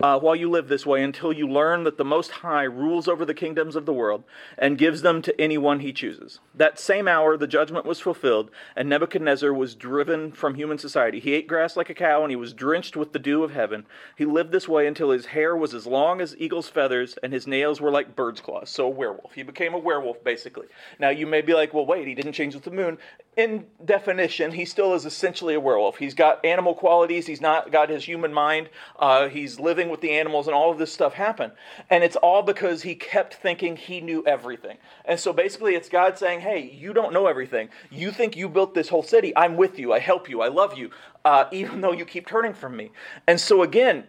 uh, 0.03 0.19
while 0.19 0.35
you 0.35 0.51
live 0.51 0.67
this 0.67 0.85
way 0.85 1.03
until 1.03 1.33
you 1.33 1.49
learn 1.49 1.85
that 1.85 1.97
the 1.97 2.05
Most 2.05 2.33
High 2.33 2.65
rules 2.65 3.07
over 3.07 3.25
the 3.25 3.35
kingdoms 3.35 3.77
of 3.77 3.87
the 3.87 3.93
world 3.93 4.25
and 4.59 4.77
gives 4.77 5.03
them 5.03 5.23
to 5.23 5.41
anyone 5.41 5.79
he 5.79 5.93
chooses. 5.93 6.41
That 6.55 6.79
same 6.79 7.07
hour, 7.07 7.37
the 7.37 7.47
judgment 7.47 7.87
was 7.87 8.01
fulfilled, 8.01 8.51
and 8.75 8.89
Nebuchadnezzar 8.89 9.53
was 9.53 9.77
driven 9.77 10.33
from 10.33 10.57
human 10.57 10.79
society. 10.79 11.21
He 11.21 11.35
ate 11.35 11.47
grass 11.47 11.77
like 11.77 11.89
a 11.89 11.95
cow, 11.95 12.23
and 12.23 12.31
he 12.31 12.37
was 12.37 12.53
drenched 12.53 12.97
with 12.97 13.13
the 13.13 13.21
dew 13.21 13.45
of 13.45 13.53
heaven. 13.53 13.87
He 14.17 14.25
lived 14.25 14.51
this 14.51 14.69
way 14.69 14.89
until 14.89 15.11
his 15.11 15.27
hair 15.27 15.57
was 15.57 15.73
as 15.73 15.87
long 15.87 16.21
as 16.21 16.37
eagle's 16.37 16.69
feathers, 16.69 17.17
and 17.23 17.33
his 17.33 17.47
nails 17.47 17.81
were 17.81 17.91
like 17.93 18.17
bird's 18.17 18.41
claws. 18.41 18.71
So, 18.71 18.87
a 18.87 18.91
werewolf. 18.91 19.35
He 19.35 19.45
became 19.45 19.73
a 19.73 19.79
werewolf, 19.79 20.25
basically. 20.25 20.67
Now, 20.99 21.11
you 21.11 21.29
may 21.29 21.43
be 21.43 21.55
like, 21.55 21.73
well, 21.73 21.87
wait, 21.87 22.09
he 22.09 22.15
didn't 22.15 22.33
change 22.33 22.55
with 22.55 22.65
the 22.65 22.73
moon. 22.73 22.99
In 23.37 23.67
definition, 23.85 24.51
he 24.53 24.65
still 24.65 24.95
is 24.95 25.07
essentially 25.07 25.55
a 25.55 25.61
werewolf. 25.61 25.97
He's 25.97 26.15
got 26.15 26.45
animal 26.45 26.75
qualities, 26.75 27.27
he's 27.27 27.41
not 27.41 27.71
got 27.71 27.89
his 27.89 28.05
human 28.05 28.33
mind, 28.33 28.69
uh, 28.99 29.29
he's 29.29 29.61
living 29.61 29.92
with 29.93 30.01
the 30.01 30.11
animals 30.11 30.49
and 30.49 30.55
all 30.55 30.73
of 30.73 30.79
this 30.79 30.93
stuff 30.93 31.15
happen. 31.15 31.53
And 31.91 32.03
it's 32.03 32.17
all 32.17 32.43
because 32.43 32.83
he 32.83 32.97
kept 32.97 33.35
thinking 33.35 33.77
he 33.77 34.01
knew 34.01 34.25
everything. 34.27 34.79
And 35.05 35.21
so 35.21 35.33
basically, 35.33 35.77
it's 35.77 35.89
God 35.89 36.19
saying, 36.19 36.41
hey, 36.41 36.63
you 36.63 36.93
don't 36.93 37.13
know 37.13 37.29
everything. 37.29 37.69
You 37.91 38.11
think 38.11 38.37
you 38.37 38.49
built 38.49 38.75
this 38.75 38.89
whole 38.89 39.05
city. 39.05 39.33
I'm 39.37 39.57
with 39.57 39.79
you. 39.79 39.93
I 39.93 40.01
help 40.01 40.29
you. 40.29 40.43
I 40.43 40.49
love 40.49 40.77
you, 40.77 40.91
uh, 41.25 41.45
even 41.53 41.81
though 41.81 41.93
you 41.93 42.05
keep 42.05 42.27
turning 42.27 42.55
from 42.55 42.77
me. 42.77 42.91
And 43.29 43.41
so 43.41 43.63
again, 43.63 44.05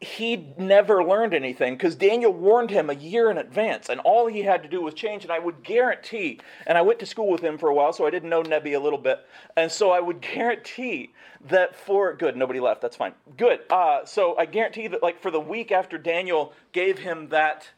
he 0.00 0.54
never 0.56 1.02
learned 1.02 1.34
anything 1.34 1.74
because 1.74 1.96
Daniel 1.96 2.32
warned 2.32 2.70
him 2.70 2.88
a 2.88 2.94
year 2.94 3.30
in 3.30 3.38
advance, 3.38 3.88
and 3.88 4.00
all 4.00 4.28
he 4.28 4.42
had 4.42 4.62
to 4.62 4.68
do 4.68 4.80
was 4.80 4.94
change. 4.94 5.24
And 5.24 5.32
I 5.32 5.40
would 5.40 5.64
guarantee, 5.64 6.40
and 6.66 6.78
I 6.78 6.82
went 6.82 7.00
to 7.00 7.06
school 7.06 7.28
with 7.28 7.40
him 7.40 7.58
for 7.58 7.68
a 7.68 7.74
while, 7.74 7.92
so 7.92 8.06
I 8.06 8.10
didn't 8.10 8.30
know 8.30 8.42
Nebi 8.42 8.74
a 8.74 8.80
little 8.80 8.98
bit, 8.98 9.26
and 9.56 9.70
so 9.70 9.90
I 9.90 10.00
would 10.00 10.20
guarantee 10.34 11.12
that 11.48 11.74
for 11.74 12.14
good, 12.14 12.36
nobody 12.36 12.60
left. 12.60 12.80
That's 12.80 12.96
fine. 12.96 13.12
Good. 13.36 13.60
Uh, 13.70 14.04
so 14.04 14.36
I 14.38 14.46
guarantee 14.46 14.86
that, 14.88 15.02
like 15.02 15.20
for 15.20 15.30
the 15.30 15.40
week 15.40 15.72
after 15.72 15.98
Daniel 15.98 16.52
gave 16.72 16.98
him 16.98 17.28
that 17.30 17.68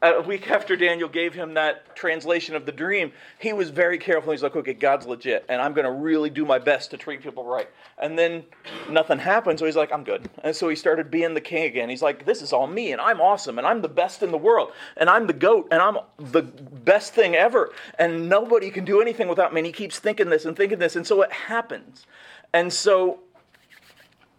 a 0.00 0.22
week 0.22 0.48
after 0.48 0.76
Daniel 0.76 1.08
gave 1.08 1.34
him 1.34 1.54
that 1.54 1.96
translation 1.96 2.54
of 2.54 2.64
the 2.64 2.70
dream, 2.70 3.12
he 3.40 3.52
was 3.52 3.70
very 3.70 3.98
careful. 3.98 4.30
He's 4.30 4.44
like, 4.44 4.54
okay, 4.54 4.72
God's 4.72 5.06
legit, 5.06 5.44
and 5.48 5.60
I'm 5.60 5.74
going 5.74 5.86
to 5.86 5.90
really 5.90 6.30
do 6.30 6.44
my 6.44 6.58
best 6.60 6.92
to 6.92 6.96
treat 6.96 7.20
people 7.20 7.44
right. 7.44 7.68
And 8.00 8.16
then 8.16 8.44
nothing 8.88 9.18
happened, 9.18 9.58
so 9.58 9.66
he's 9.66 9.74
like, 9.74 9.92
I'm 9.92 10.04
good. 10.04 10.30
And 10.44 10.54
so 10.54 10.68
he 10.68 10.76
started 10.76 11.10
being 11.10 11.34
the 11.34 11.40
king 11.40 11.64
again. 11.64 11.88
He's 11.88 12.02
like, 12.02 12.24
this 12.24 12.42
is 12.42 12.52
all 12.52 12.68
me, 12.68 12.92
and 12.92 13.00
I'm 13.00 13.20
awesome, 13.20 13.58
and 13.58 13.66
I'm 13.66 13.82
the 13.82 13.88
best 13.88 14.22
in 14.22 14.30
the 14.30 14.38
world, 14.38 14.70
and 14.96 15.10
I'm 15.10 15.26
the 15.26 15.32
goat, 15.32 15.66
and 15.72 15.82
I'm 15.82 15.98
the 16.16 16.42
best 16.42 17.12
thing 17.12 17.34
ever, 17.34 17.72
and 17.98 18.28
nobody 18.28 18.70
can 18.70 18.84
do 18.84 19.00
anything 19.02 19.26
without 19.26 19.52
me. 19.52 19.60
And 19.60 19.66
he 19.66 19.72
keeps 19.72 19.98
thinking 19.98 20.30
this 20.30 20.44
and 20.44 20.56
thinking 20.56 20.78
this, 20.78 20.94
and 20.94 21.06
so 21.06 21.22
it 21.22 21.32
happens. 21.32 22.06
And 22.52 22.72
so 22.72 23.18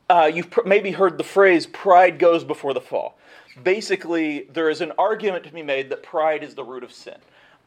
uh, 0.09 0.31
you've 0.33 0.51
pr- 0.51 0.65
maybe 0.65 0.91
heard 0.91 1.17
the 1.17 1.23
phrase, 1.25 1.67
pride 1.67 2.17
goes 2.17 2.45
before 2.45 2.73
the 2.73 2.81
fall 2.81 3.17
basically, 3.63 4.41
there 4.51 4.69
is 4.69 4.81
an 4.81 4.91
argument 4.97 5.43
to 5.45 5.53
be 5.53 5.63
made 5.63 5.89
that 5.89 6.03
pride 6.03 6.43
is 6.43 6.55
the 6.55 6.63
root 6.63 6.83
of 6.83 6.91
sin. 6.91 7.17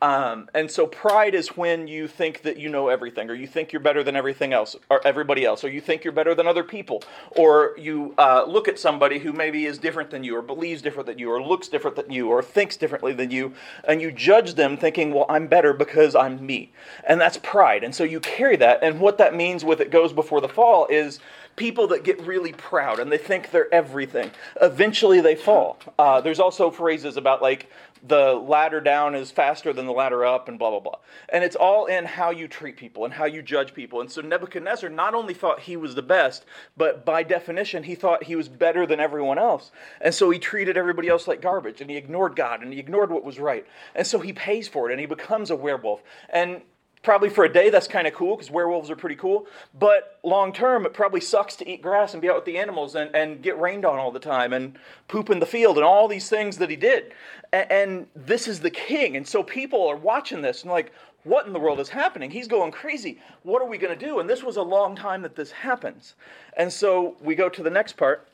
Um, 0.02 0.50
and 0.52 0.68
so 0.68 0.88
pride 0.88 1.32
is 1.32 1.56
when 1.56 1.86
you 1.86 2.08
think 2.08 2.42
that 2.42 2.56
you 2.56 2.68
know 2.68 2.88
everything, 2.88 3.30
or 3.30 3.34
you 3.34 3.46
think 3.46 3.72
you're 3.72 3.78
better 3.78 4.02
than 4.02 4.16
everything 4.16 4.52
else, 4.52 4.74
or 4.90 5.00
everybody 5.06 5.44
else, 5.44 5.62
or 5.62 5.68
you 5.68 5.80
think 5.80 6.02
you're 6.02 6.12
better 6.12 6.34
than 6.34 6.48
other 6.48 6.64
people, 6.64 7.04
or 7.36 7.76
you 7.78 8.12
uh, 8.18 8.44
look 8.44 8.66
at 8.66 8.80
somebody 8.80 9.20
who 9.20 9.32
maybe 9.32 9.64
is 9.64 9.78
different 9.78 10.10
than 10.10 10.24
you, 10.24 10.36
or 10.36 10.42
believes 10.42 10.82
different 10.82 11.06
than 11.06 11.20
you, 11.20 11.30
or 11.30 11.40
looks 11.40 11.68
different 11.68 11.94
than 11.94 12.10
you, 12.10 12.28
or 12.28 12.42
thinks 12.42 12.76
differently 12.76 13.12
than 13.12 13.30
you, 13.30 13.54
and 13.86 14.02
you 14.02 14.10
judge 14.10 14.54
them 14.54 14.76
thinking, 14.76 15.14
well, 15.14 15.26
I'm 15.28 15.46
better 15.46 15.72
because 15.72 16.16
I'm 16.16 16.44
me. 16.44 16.72
And 17.06 17.20
that's 17.20 17.38
pride. 17.38 17.84
And 17.84 17.94
so 17.94 18.02
you 18.02 18.18
carry 18.18 18.56
that. 18.56 18.82
And 18.82 18.98
what 18.98 19.18
that 19.18 19.36
means 19.36 19.64
with 19.64 19.80
it 19.80 19.92
goes 19.92 20.12
before 20.12 20.40
the 20.40 20.48
fall 20.48 20.88
is 20.88 21.20
people 21.56 21.86
that 21.88 22.04
get 22.04 22.20
really 22.22 22.52
proud 22.52 22.98
and 22.98 23.10
they 23.12 23.18
think 23.18 23.50
they're 23.50 23.72
everything. 23.72 24.30
Eventually 24.60 25.20
they 25.20 25.34
fall. 25.34 25.78
Uh, 25.98 26.20
there's 26.20 26.40
also 26.40 26.70
phrases 26.70 27.16
about 27.16 27.42
like 27.42 27.70
the 28.04 28.32
ladder 28.32 28.80
down 28.80 29.14
is 29.14 29.30
faster 29.30 29.72
than 29.72 29.86
the 29.86 29.92
ladder 29.92 30.24
up 30.24 30.48
and 30.48 30.58
blah 30.58 30.70
blah 30.70 30.80
blah. 30.80 30.98
And 31.28 31.44
it's 31.44 31.54
all 31.54 31.86
in 31.86 32.04
how 32.04 32.30
you 32.30 32.48
treat 32.48 32.76
people 32.76 33.04
and 33.04 33.14
how 33.14 33.26
you 33.26 33.42
judge 33.42 33.74
people. 33.74 34.00
And 34.00 34.10
so 34.10 34.20
nebuchadnezzar 34.20 34.90
not 34.90 35.14
only 35.14 35.34
thought 35.34 35.60
he 35.60 35.76
was 35.76 35.94
the 35.94 36.02
best 36.02 36.44
but 36.76 37.04
by 37.04 37.22
definition 37.22 37.84
he 37.84 37.94
thought 37.94 38.24
he 38.24 38.36
was 38.36 38.48
better 38.48 38.86
than 38.86 38.98
everyone 38.98 39.38
else. 39.38 39.70
And 40.00 40.14
so 40.14 40.30
he 40.30 40.38
treated 40.38 40.76
everybody 40.76 41.08
else 41.08 41.28
like 41.28 41.42
garbage 41.42 41.80
and 41.80 41.90
he 41.90 41.96
ignored 41.96 42.34
god 42.34 42.62
and 42.62 42.72
he 42.72 42.78
ignored 42.78 43.10
what 43.10 43.24
was 43.24 43.38
right. 43.38 43.66
And 43.94 44.06
so 44.06 44.18
he 44.18 44.32
pays 44.32 44.68
for 44.68 44.88
it 44.88 44.92
and 44.92 45.00
he 45.00 45.06
becomes 45.06 45.50
a 45.50 45.56
werewolf. 45.56 46.02
And 46.28 46.62
Probably 47.02 47.30
for 47.30 47.44
a 47.44 47.52
day, 47.52 47.68
that's 47.68 47.88
kind 47.88 48.06
of 48.06 48.14
cool 48.14 48.36
because 48.36 48.50
werewolves 48.50 48.88
are 48.88 48.96
pretty 48.96 49.16
cool. 49.16 49.46
But 49.76 50.20
long 50.22 50.52
term, 50.52 50.86
it 50.86 50.94
probably 50.94 51.20
sucks 51.20 51.56
to 51.56 51.68
eat 51.68 51.82
grass 51.82 52.12
and 52.12 52.22
be 52.22 52.30
out 52.30 52.36
with 52.36 52.44
the 52.44 52.58
animals 52.58 52.94
and, 52.94 53.14
and 53.14 53.42
get 53.42 53.58
rained 53.60 53.84
on 53.84 53.98
all 53.98 54.12
the 54.12 54.20
time 54.20 54.52
and 54.52 54.78
poop 55.08 55.28
in 55.28 55.40
the 55.40 55.46
field 55.46 55.76
and 55.78 55.84
all 55.84 56.06
these 56.06 56.28
things 56.28 56.58
that 56.58 56.70
he 56.70 56.76
did. 56.76 57.12
And, 57.52 57.72
and 57.72 58.06
this 58.14 58.46
is 58.46 58.60
the 58.60 58.70
king. 58.70 59.16
And 59.16 59.26
so 59.26 59.42
people 59.42 59.86
are 59.88 59.96
watching 59.96 60.42
this 60.42 60.62
and 60.62 60.70
like, 60.70 60.92
what 61.24 61.46
in 61.46 61.52
the 61.52 61.58
world 61.58 61.80
is 61.80 61.88
happening? 61.88 62.30
He's 62.30 62.48
going 62.48 62.70
crazy. 62.70 63.18
What 63.42 63.62
are 63.62 63.68
we 63.68 63.78
going 63.78 63.96
to 63.96 64.06
do? 64.06 64.20
And 64.20 64.28
this 64.30 64.42
was 64.42 64.56
a 64.56 64.62
long 64.62 64.94
time 64.94 65.22
that 65.22 65.36
this 65.36 65.50
happens. 65.50 66.14
And 66.56 66.72
so 66.72 67.16
we 67.20 67.34
go 67.34 67.48
to 67.48 67.62
the 67.62 67.70
next 67.70 67.96
part. 67.96 68.28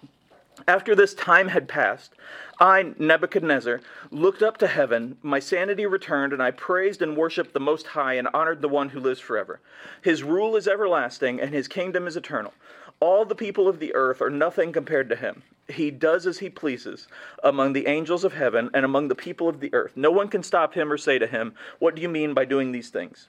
After 0.66 0.94
this 0.94 1.14
time 1.14 1.48
had 1.48 1.68
passed, 1.68 2.14
I, 2.58 2.94
Nebuchadnezzar, 2.98 3.80
looked 4.10 4.42
up 4.42 4.56
to 4.58 4.66
heaven, 4.66 5.16
my 5.22 5.38
sanity 5.38 5.86
returned, 5.86 6.32
and 6.32 6.42
I 6.42 6.50
praised 6.50 7.00
and 7.00 7.16
worshiped 7.16 7.54
the 7.54 7.60
Most 7.60 7.88
High 7.88 8.14
and 8.14 8.28
honored 8.34 8.60
the 8.60 8.68
one 8.68 8.88
who 8.88 9.00
lives 9.00 9.20
forever. 9.20 9.60
His 10.02 10.24
rule 10.24 10.56
is 10.56 10.66
everlasting, 10.66 11.40
and 11.40 11.54
his 11.54 11.68
kingdom 11.68 12.06
is 12.06 12.16
eternal. 12.16 12.54
All 13.00 13.24
the 13.24 13.36
people 13.36 13.68
of 13.68 13.78
the 13.78 13.94
earth 13.94 14.20
are 14.20 14.30
nothing 14.30 14.72
compared 14.72 15.08
to 15.10 15.16
him. 15.16 15.42
He 15.68 15.90
does 15.90 16.26
as 16.26 16.38
he 16.38 16.50
pleases 16.50 17.06
among 17.44 17.72
the 17.72 17.86
angels 17.86 18.24
of 18.24 18.32
heaven 18.32 18.70
and 18.74 18.84
among 18.84 19.08
the 19.08 19.14
people 19.14 19.48
of 19.48 19.60
the 19.60 19.72
earth. 19.72 19.92
No 19.96 20.10
one 20.10 20.28
can 20.28 20.42
stop 20.42 20.74
him 20.74 20.90
or 20.90 20.98
say 20.98 21.18
to 21.18 21.26
him, 21.26 21.54
What 21.78 21.94
do 21.94 22.02
you 22.02 22.08
mean 22.08 22.34
by 22.34 22.44
doing 22.44 22.72
these 22.72 22.88
things? 22.90 23.28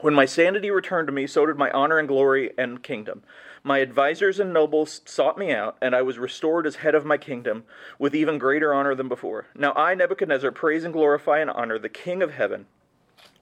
When 0.00 0.14
my 0.14 0.26
sanity 0.26 0.70
returned 0.70 1.08
to 1.08 1.12
me, 1.12 1.26
so 1.26 1.44
did 1.46 1.56
my 1.56 1.70
honor 1.70 1.98
and 1.98 2.06
glory 2.06 2.52
and 2.56 2.82
kingdom. 2.82 3.22
My 3.66 3.82
advisers 3.82 4.38
and 4.38 4.52
nobles 4.52 5.00
sought 5.06 5.36
me 5.36 5.50
out, 5.50 5.76
and 5.82 5.92
I 5.92 6.00
was 6.00 6.20
restored 6.20 6.68
as 6.68 6.76
head 6.76 6.94
of 6.94 7.04
my 7.04 7.16
kingdom 7.16 7.64
with 7.98 8.14
even 8.14 8.38
greater 8.38 8.72
honor 8.72 8.94
than 8.94 9.08
before. 9.08 9.48
Now 9.56 9.72
I, 9.72 9.92
Nebuchadnezzar, 9.96 10.52
praise 10.52 10.84
and 10.84 10.92
glorify 10.92 11.40
and 11.40 11.50
honor 11.50 11.76
the 11.76 11.88
King 11.88 12.22
of 12.22 12.30
heaven. 12.30 12.66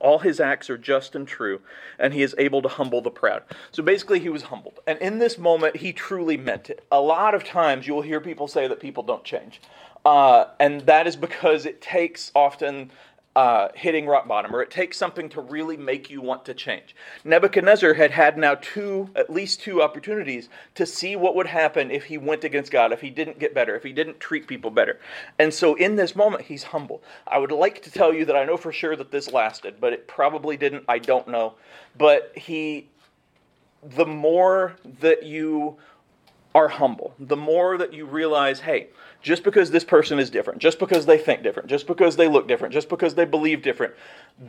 All 0.01 0.21
his 0.21 0.41
acts 0.41 0.71
are 0.71 0.79
just 0.79 1.15
and 1.15 1.29
true, 1.29 1.61
and 1.99 2.15
he 2.15 2.23
is 2.23 2.35
able 2.39 2.63
to 2.63 2.69
humble 2.69 3.03
the 3.03 3.11
proud. 3.11 3.43
So 3.71 3.83
basically, 3.83 4.19
he 4.19 4.31
was 4.31 4.45
humbled. 4.45 4.81
And 4.87 4.99
in 4.99 5.19
this 5.19 5.37
moment, 5.37 5.77
he 5.77 5.93
truly 5.93 6.39
meant 6.39 6.71
it. 6.71 6.87
A 6.91 7.03
lot 7.03 7.35
of 7.35 7.45
times, 7.45 7.87
you'll 7.87 8.01
hear 8.01 8.19
people 8.19 8.49
say 8.49 8.67
that 8.67 8.81
people 8.81 9.03
don't 9.03 9.25
change. 9.25 9.61
Uh, 10.07 10.47
and 10.59 10.81
that 10.83 11.07
is 11.07 11.17
because 11.17 11.67
it 11.67 11.83
takes 11.83 12.33
often 12.35 12.91
uh, 13.37 13.69
hitting 13.75 14.07
rock 14.07 14.29
bottom, 14.29 14.55
or 14.55 14.63
it 14.63 14.71
takes 14.71 14.97
something 14.97 15.29
to 15.29 15.41
really 15.41 15.77
make 15.77 16.09
you 16.09 16.21
want 16.21 16.45
to 16.45 16.55
change. 16.55 16.95
Nebuchadnezzar 17.25 17.95
had 17.95 18.13
had 18.13 18.39
now 18.39 18.55
two, 18.55 19.11
at 19.17 19.29
least 19.29 19.61
two 19.61 19.83
opportunities 19.83 20.49
to 20.77 20.87
see 20.87 21.17
what 21.17 21.35
would 21.35 21.49
happen 21.49 21.91
if 21.91 22.05
he 22.05 22.17
went 22.17 22.45
against 22.45 22.71
God, 22.71 22.93
if 22.93 23.01
he 23.01 23.11
didn't 23.11 23.41
get 23.41 23.53
better, 23.53 23.75
if 23.75 23.83
he 23.83 23.93
didn't 23.93 24.21
treat 24.21 24.47
people 24.47 24.71
better. 24.71 25.01
And 25.39 25.53
so 25.53 25.75
in 25.75 25.97
this 25.97 26.15
moment, 26.15 26.45
he's 26.45 26.63
humble. 26.63 27.03
I 27.27 27.39
would 27.39 27.51
like 27.51 27.83
to 27.83 27.91
tell 27.91 28.15
you 28.15 28.25
that 28.27 28.37
I 28.37 28.45
know 28.45 28.57
for 28.57 28.73
sure 28.73 28.95
that 28.95 29.11
this 29.11 29.33
lasted, 29.33 29.81
but 29.81 29.93
it 29.93 30.07
probably 30.07 30.57
didn't. 30.57 30.85
I 30.89 30.99
don't 30.99 31.27
know. 31.27 31.55
But 31.99 32.33
he, 32.37 32.89
the 33.83 34.07
more 34.07 34.77
that 35.01 35.25
you 35.25 35.77
are 36.55 36.69
humble, 36.69 37.15
the 37.19 37.37
more 37.37 37.77
that 37.77 37.93
you 37.93 38.07
realize, 38.07 38.61
hey, 38.61 38.89
just 39.21 39.43
because 39.43 39.73
this 39.73 39.83
person 39.83 40.21
is 40.21 40.31
different, 40.31 40.61
just 40.61 40.79
because 40.79 41.05
they 41.05 41.19
think 41.19 41.43
different, 41.43 41.69
just 41.69 41.87
because 41.87 42.15
they 42.15 42.29
look 42.29 42.47
different, 42.47 42.73
just 42.73 42.89
because 42.89 43.15
they 43.17 43.25
believe 43.25 43.61
different, 43.61 43.93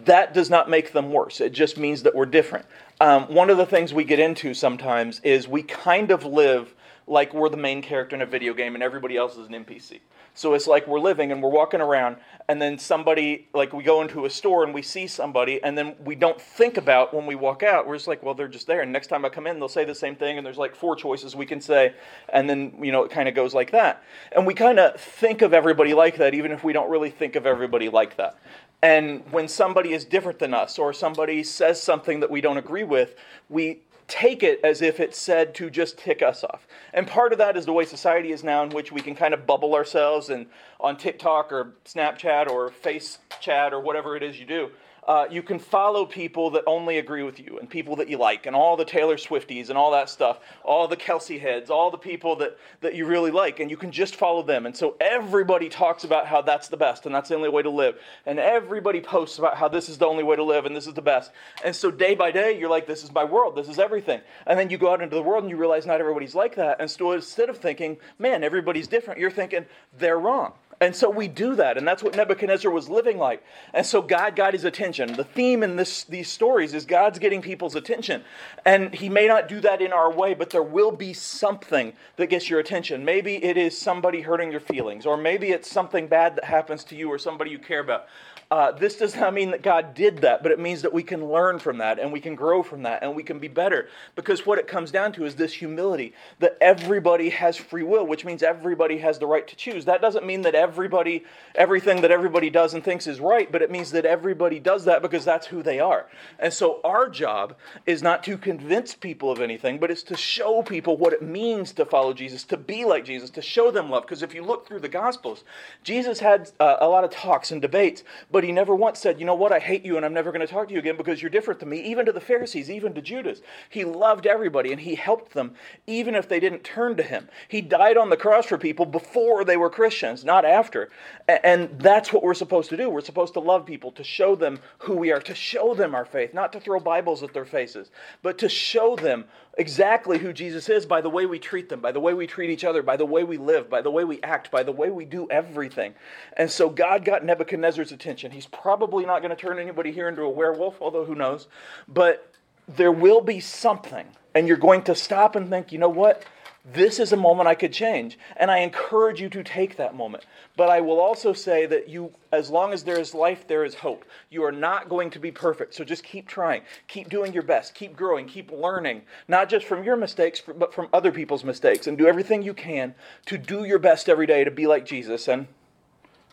that 0.04 0.34
does 0.34 0.50
not 0.50 0.70
make 0.70 0.92
them 0.92 1.12
worse. 1.12 1.42
It 1.42 1.52
just 1.52 1.78
means 1.78 2.04
that 2.04 2.14
we're 2.14 2.28
different. 2.28 2.66
Um, 3.02 3.24
one 3.34 3.50
of 3.50 3.58
the 3.58 3.66
things 3.66 3.94
we 3.94 4.04
get 4.04 4.20
into 4.20 4.54
sometimes 4.54 5.20
is 5.22 5.48
we 5.48 5.64
kind 5.64 6.12
of 6.12 6.26
live 6.26 6.76
like 7.08 7.34
we're 7.34 7.50
the 7.50 7.58
main 7.58 7.82
character 7.82 8.16
in 8.16 8.22
a 8.22 8.26
video 8.26 8.54
game 8.54 8.76
and 8.76 8.84
everybody 8.84 9.18
else 9.18 9.38
is 9.38 9.48
an 9.48 9.54
NPC. 9.54 10.00
So 10.38 10.54
it's 10.54 10.68
like 10.68 10.86
we're 10.86 11.00
living 11.00 11.32
and 11.32 11.42
we're 11.42 11.50
walking 11.50 11.80
around, 11.80 12.18
and 12.50 12.62
then 12.62 12.78
somebody, 12.78 13.48
like 13.54 13.72
we 13.72 13.84
go 13.84 14.02
into 14.02 14.26
a 14.26 14.30
store 14.30 14.66
and 14.66 14.74
we 14.74 14.82
see 14.82 15.08
somebody, 15.08 15.64
and 15.64 15.78
then 15.78 15.96
we 16.04 16.14
don't 16.14 16.40
think 16.40 16.76
about 16.76 17.14
when 17.14 17.26
we 17.26 17.36
walk 17.36 17.64
out. 17.64 17.88
We're 17.88 17.96
just 17.96 18.10
like, 18.10 18.22
well, 18.22 18.34
they're 18.34 18.50
just 18.50 18.68
there. 18.68 18.82
And 18.82 18.92
next 18.92 19.08
time 19.08 19.24
I 19.24 19.30
come 19.30 19.48
in, 19.48 19.60
they'll 19.60 19.70
say 19.70 19.86
the 19.86 19.96
same 19.96 20.16
thing, 20.16 20.38
and 20.38 20.46
there's 20.46 20.58
like 20.58 20.76
four 20.76 20.98
choices 20.98 21.38
we 21.38 21.46
can 21.46 21.62
say, 21.62 21.94
and 22.30 22.50
then, 22.50 22.74
you 22.84 22.92
know, 22.92 23.04
it 23.04 23.12
kind 23.12 23.30
of 23.30 23.34
goes 23.34 23.54
like 23.54 23.72
that. 23.72 24.04
And 24.34 24.46
we 24.46 24.54
kind 24.54 24.78
of 24.78 25.00
think 25.00 25.42
of 25.42 25.54
everybody 25.54 25.94
like 25.94 26.18
that, 26.18 26.34
even 26.34 26.52
if 26.52 26.66
we 26.66 26.74
don't 26.74 26.90
really 26.90 27.12
think 27.12 27.38
of 27.38 27.46
everybody 27.46 27.88
like 27.88 28.18
that. 28.18 28.38
And 28.84 29.24
when 29.32 29.48
somebody 29.48 29.94
is 29.94 30.04
different 30.04 30.38
than 30.38 30.54
us, 30.54 30.78
or 30.78 30.92
somebody 30.92 31.44
says 31.44 31.82
something 31.82 32.20
that 32.20 32.30
we 32.30 32.42
don't 32.42 32.58
agree 32.58 32.84
with, 32.84 33.16
we 33.50 33.80
take 34.08 34.44
it 34.44 34.60
as 34.64 34.82
if 34.82 35.00
it's 35.00 35.18
said 35.18 35.56
to 35.56 35.70
just 35.70 35.98
tick 35.98 36.22
us 36.22 36.44
off. 36.44 36.68
And 36.94 37.08
part 37.08 37.32
of 37.32 37.38
that 37.40 37.58
is 37.58 37.66
the 37.66 37.74
way 37.74 37.86
society 37.86 38.32
is 38.32 38.44
now, 38.44 38.64
in 38.64 38.70
which 38.70 38.92
we 38.92 39.02
can 39.02 39.16
kind 39.16 39.34
of 39.34 39.48
bubble 39.48 39.74
ourselves 39.76 40.30
and 40.30 40.46
on 40.80 40.98
TikTok 40.98 41.52
or 41.52 41.74
Snapchat 41.86 42.50
or 42.50 42.70
Face 42.70 43.20
Chat 43.40 43.74
or 43.74 43.80
whatever 43.80 44.16
it 44.16 44.24
is 44.24 44.40
you 44.40 44.46
do 44.46 44.72
uh, 45.08 45.28
you 45.30 45.44
can 45.44 45.60
follow 45.60 46.06
people 46.06 46.50
that 46.52 46.64
only 46.66 46.98
agree 46.98 47.22
with 47.22 47.40
you 47.40 47.60
and 47.60 47.70
people 47.70 47.96
that 47.98 48.10
you 48.10 48.18
like 48.18 48.46
and 48.46 48.56
all 48.56 48.76
the 48.76 48.86
Taylor 48.86 49.18
Swifties 49.18 49.70
and 49.70 49.78
all 49.78 49.92
that 49.92 50.10
stuff, 50.10 50.40
all 50.64 50.88
the 50.88 50.96
Kelsey 50.96 51.38
heads, 51.38 51.70
all 51.70 51.92
the 51.92 51.98
people 51.98 52.36
that, 52.38 52.58
that 52.82 52.96
you 52.96 53.06
really 53.06 53.30
like, 53.30 53.60
and 53.60 53.70
you 53.70 53.78
can 53.78 53.92
just 53.92 54.16
follow 54.16 54.42
them. 54.42 54.66
And 54.66 54.76
so 54.76 54.96
everybody 55.00 55.70
talks 55.70 56.04
about 56.04 56.26
how 56.26 56.42
that's 56.42 56.70
the 56.70 56.78
best 56.78 57.06
and 57.06 57.14
that's 57.14 57.30
the 57.30 57.36
only 57.36 57.50
way 57.50 57.62
to 57.62 57.70
live. 57.70 58.00
And 58.26 58.40
everybody 58.40 59.00
posts 59.00 59.38
about 59.38 59.58
how 59.58 59.68
this 59.68 59.90
is 59.90 60.00
the 60.00 60.08
only 60.08 60.24
way 60.24 60.36
to 60.36 60.44
live 60.44 60.66
and 60.66 60.76
this 60.76 60.88
is 60.88 60.96
the 60.96 61.02
best. 61.04 61.32
And 61.64 61.76
so 61.76 61.92
day 61.92 62.16
by 62.16 62.32
day, 62.32 62.58
you're 62.58 62.70
like, 62.70 62.88
this 62.88 63.04
is 63.04 63.12
my 63.14 63.24
world, 63.24 63.56
this 63.56 63.70
is 63.70 63.78
everything. 63.78 64.22
And 64.48 64.58
then 64.58 64.72
you 64.72 64.80
go 64.80 64.92
out 64.92 65.02
into 65.02 65.16
the 65.16 65.24
world 65.24 65.44
and 65.44 65.52
you 65.52 65.58
realize 65.58 65.86
not 65.86 66.00
everybody's 66.00 66.36
like 66.36 66.56
that. 66.56 66.78
And 66.80 66.90
so 66.90 67.12
instead 67.12 67.50
of 67.50 67.58
thinking, 67.58 67.98
man, 68.18 68.44
everybody's 68.44 68.88
different, 68.88 69.20
you're 69.20 69.30
thinking, 69.30 69.66
they're 69.98 70.20
wrong. 70.20 70.54
And 70.86 70.96
so 70.96 71.10
we 71.10 71.28
do 71.28 71.56
that, 71.56 71.80
and 71.80 71.88
that's 71.88 72.04
what 72.04 72.16
Nebuchadnezzar 72.16 72.70
was 72.72 72.88
living 72.88 73.18
like. 73.18 73.44
And 73.74 73.84
so 73.84 74.04
God 74.04 74.36
got 74.36 74.54
his 74.54 74.66
attention. 74.66 75.14
The 75.14 75.24
theme 75.24 75.64
in 75.64 75.78
this, 75.78 76.04
these 76.04 76.32
stories 76.32 76.76
is 76.76 76.86
God's 76.86 77.18
getting 77.18 77.42
people's 77.42 77.74
attention. 77.74 78.24
And 78.68 78.94
he 78.94 79.10
may 79.10 79.28
not 79.28 79.48
do 79.48 79.60
that 79.62 79.82
in 79.82 79.92
our 79.92 80.12
way, 80.12 80.36
but 80.36 80.52
there 80.52 80.62
will 80.62 80.92
be 80.92 81.12
something 81.12 81.94
that 82.18 82.28
gets 82.28 82.52
your 82.52 82.60
attention. 82.60 83.04
Maybe 83.04 83.44
it 83.44 83.58
is 83.58 83.76
somebody 83.76 84.22
hurting 84.22 84.52
your 84.52 84.60
feelings, 84.60 85.08
or 85.08 85.18
maybe 85.18 85.50
it's 85.50 85.72
something 85.72 86.06
bad 86.06 86.36
that 86.36 86.44
happens 86.44 86.84
to 86.84 86.96
you 86.96 87.12
or 87.12 87.18
somebody 87.18 87.50
you 87.50 87.58
care 87.58 87.80
about. 87.80 88.06
Uh, 88.52 88.72
this 88.72 88.98
does 88.98 89.16
not 89.16 89.34
mean 89.34 89.50
that 89.52 89.64
God 89.64 89.96
did 89.96 90.20
that, 90.20 90.44
but 90.44 90.52
it 90.52 90.60
means 90.60 90.84
that 90.84 90.94
we 90.94 91.02
can 91.02 91.32
learn 91.32 91.58
from 91.58 91.80
that 91.80 91.98
and 91.98 92.14
we 92.14 92.20
can 92.20 92.36
grow 92.36 92.62
from 92.62 92.84
that 92.84 93.02
and 93.02 93.16
we 93.16 93.24
can 93.24 93.40
be 93.40 93.48
better. 93.48 93.90
Because 94.16 94.46
what 94.46 94.60
it 94.60 94.68
comes 94.68 94.92
down 94.92 95.12
to 95.14 95.26
is 95.26 95.36
this 95.36 95.54
humility 95.54 96.14
that 96.40 96.56
everybody 96.62 97.30
has 97.30 97.58
free 97.58 97.82
will, 97.82 98.06
which 98.06 98.24
means 98.24 98.44
everybody 98.44 99.00
has 99.00 99.18
the 99.18 99.26
right 99.26 99.48
to 99.48 99.56
choose. 99.56 99.86
That 99.86 100.00
doesn't 100.00 100.26
mean 100.26 100.44
that 100.44 100.54
everybody, 100.54 101.24
everything 101.56 102.02
that 102.02 102.12
everybody 102.12 102.52
does 102.52 102.76
and 102.76 102.84
thinks 102.84 103.08
is 103.08 103.20
right, 103.20 103.52
but 103.52 103.64
it 103.64 103.72
means 103.72 103.92
that 103.92 104.06
everybody 104.06 104.60
does 104.60 104.86
that 104.86 105.02
because 105.02 105.26
that's 105.26 105.48
who 105.48 105.64
they 105.64 105.80
are. 105.80 106.06
And 106.38 106.54
so 106.54 106.82
our 106.84 107.10
job 107.10 107.56
is 107.88 108.04
not 108.04 108.24
to 108.26 108.38
convince 108.38 108.94
people 108.94 109.32
of 109.32 109.42
anything, 109.42 109.80
but 109.80 109.90
it's 109.90 110.04
to 110.04 110.16
show 110.16 110.62
people 110.62 110.98
what 110.98 111.14
it 111.14 111.24
means 111.24 111.72
to 111.74 111.86
follow 111.86 112.14
Jesus, 112.14 112.44
to 112.46 112.58
be 112.58 112.86
like 112.86 113.06
Jesus, 113.06 113.32
to 113.32 113.42
show 113.42 113.72
them 113.72 113.90
love. 113.90 114.04
Because 114.04 114.22
if 114.22 114.36
you 114.36 114.44
look 114.44 114.68
through 114.68 114.82
the 114.82 114.88
Gospels, 114.88 115.44
Jesus 115.84 116.20
had 116.20 116.52
uh, 116.60 116.78
a 116.80 116.88
lot 116.88 117.04
of 117.04 117.10
talks 117.10 117.52
and 117.52 117.60
debates 117.60 118.04
but 118.36 118.44
he 118.44 118.52
never 118.52 118.76
once 118.76 119.00
said, 119.00 119.18
You 119.18 119.26
know 119.26 119.34
what? 119.34 119.54
I 119.54 119.60
hate 119.60 119.86
you 119.86 119.96
and 119.96 120.06
I'm 120.06 120.14
never 120.14 120.30
going 120.34 120.46
to 120.46 120.54
talk 120.54 120.68
to 120.68 120.74
you 120.74 120.80
again 120.82 120.98
because 120.98 121.22
you're 121.22 121.30
different 121.30 121.62
than 121.62 121.70
me. 121.70 121.80
Even 121.84 122.06
to 122.06 122.12
the 122.12 122.20
Pharisees, 122.20 122.70
even 122.70 122.94
to 122.96 123.02
Judas. 123.02 123.40
He 123.70 123.86
loved 123.86 124.28
everybody 124.28 124.74
and 124.74 124.82
he 124.82 124.96
helped 124.96 125.34
them 125.34 125.54
even 125.88 126.16
if 126.16 126.28
they 126.28 126.42
didn't 126.42 126.66
turn 126.66 126.98
to 126.98 127.04
him. 127.04 127.30
He 127.48 127.62
died 127.62 127.96
on 127.96 128.10
the 128.10 128.18
cross 128.18 128.48
for 128.48 128.58
people 128.58 128.86
before 128.86 129.46
they 129.46 129.56
were 129.56 129.70
Christians, 129.70 130.26
not 130.26 130.44
after. 130.44 130.90
And 131.30 131.80
that's 131.80 132.12
what 132.12 132.24
we're 132.24 132.34
supposed 132.34 132.70
to 132.72 132.78
do. 132.78 132.90
We're 132.90 133.00
supposed 133.00 133.36
to 133.36 133.40
love 133.40 133.66
people, 133.66 133.94
to 133.94 134.04
show 134.04 134.36
them 134.36 134.60
who 134.80 134.98
we 134.98 135.14
are, 135.14 135.22
to 135.22 135.34
show 135.34 135.74
them 135.74 135.96
our 135.96 136.04
faith, 136.04 136.34
not 136.34 136.52
to 136.52 136.60
throw 136.60 136.82
Bibles 136.82 137.24
at 137.24 137.34
their 137.34 137.46
faces, 137.46 137.90
but 138.22 138.38
to 138.40 138.50
show 138.50 138.98
them 138.98 139.24
exactly 139.58 140.18
who 140.18 140.34
Jesus 140.34 140.70
is 140.70 140.86
by 140.86 141.02
the 141.02 141.10
way 141.10 141.26
we 141.26 141.40
treat 141.40 141.70
them, 141.70 141.80
by 141.80 141.92
the 141.92 142.00
way 142.00 142.14
we 142.14 142.28
treat 142.28 142.50
each 142.50 142.64
other, 142.64 142.84
by 142.84 142.98
the 142.98 143.06
way 143.06 143.24
we 143.24 143.38
live, 143.38 143.70
by 143.70 143.82
the 143.82 143.92
way 143.92 144.04
we 144.04 144.22
act, 144.22 144.52
by 144.52 144.64
the 144.64 144.72
way 144.72 144.90
we 144.90 145.06
do 145.06 145.30
everything. 145.30 145.94
And 146.36 146.50
so 146.50 146.70
God 146.70 147.06
got 147.06 147.24
Nebuchadnezzar's 147.24 147.92
attention. 147.92 148.25
He's 148.32 148.48
probably 148.48 149.06
not 149.06 149.22
going 149.22 149.30
to 149.30 149.36
turn 149.36 149.60
anybody 149.60 149.92
here 149.92 150.08
into 150.10 150.24
a 150.24 150.30
werewolf, 150.30 150.82
although 150.82 151.06
who 151.06 151.16
knows. 151.16 151.48
But 151.88 152.32
there 152.68 152.92
will 152.92 153.22
be 153.22 153.40
something, 153.40 154.06
and 154.34 154.48
you're 154.48 154.58
going 154.58 154.84
to 154.84 154.96
stop 154.96 155.36
and 155.36 155.50
think, 155.50 155.72
you 155.72 155.78
know 155.78 155.90
what? 155.90 156.26
this 156.74 157.00
is 157.00 157.14
a 157.14 157.18
moment 157.18 157.48
I 157.48 157.56
could 157.56 157.72
change. 157.72 158.18
And 158.38 158.50
I 158.50 158.60
encourage 158.60 159.22
you 159.22 159.30
to 159.30 159.44
take 159.44 159.78
that 159.78 159.96
moment. 159.96 160.26
But 160.58 160.70
I 160.70 160.82
will 160.82 161.00
also 161.00 161.32
say 161.34 161.66
that 161.68 161.90
you, 161.90 162.12
as 162.32 162.50
long 162.50 162.74
as 162.74 162.84
there 162.84 163.00
is 163.00 163.14
life, 163.14 163.48
there 163.48 163.64
is 163.64 163.76
hope. 163.76 164.04
You 164.30 164.44
are 164.44 164.52
not 164.52 164.90
going 164.90 165.12
to 165.12 165.20
be 165.20 165.32
perfect. 165.32 165.76
So 165.76 165.84
just 165.84 166.04
keep 166.04 166.28
trying. 166.28 166.64
Keep 166.88 167.10
doing 167.10 167.34
your 167.34 167.44
best. 167.44 167.76
Keep 167.76 167.96
growing. 167.96 168.26
Keep 168.26 168.52
learning, 168.52 169.04
not 169.28 169.50
just 169.50 169.66
from 169.66 169.84
your 169.84 169.96
mistakes, 169.96 170.42
but 170.58 170.74
from 170.74 170.90
other 170.92 171.12
people's 171.12 171.44
mistakes. 171.44 171.88
And 171.88 171.98
do 171.98 172.08
everything 172.08 172.42
you 172.42 172.54
can 172.54 172.96
to 173.28 173.38
do 173.38 173.66
your 173.66 173.80
best 173.80 174.10
every 174.10 174.26
day 174.26 174.44
to 174.44 174.52
be 174.52 174.66
like 174.66 174.86
Jesus. 174.86 175.28
And 175.28 175.48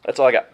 that's 0.05 0.19
all 0.19 0.27
I 0.27 0.33
got. 0.33 0.49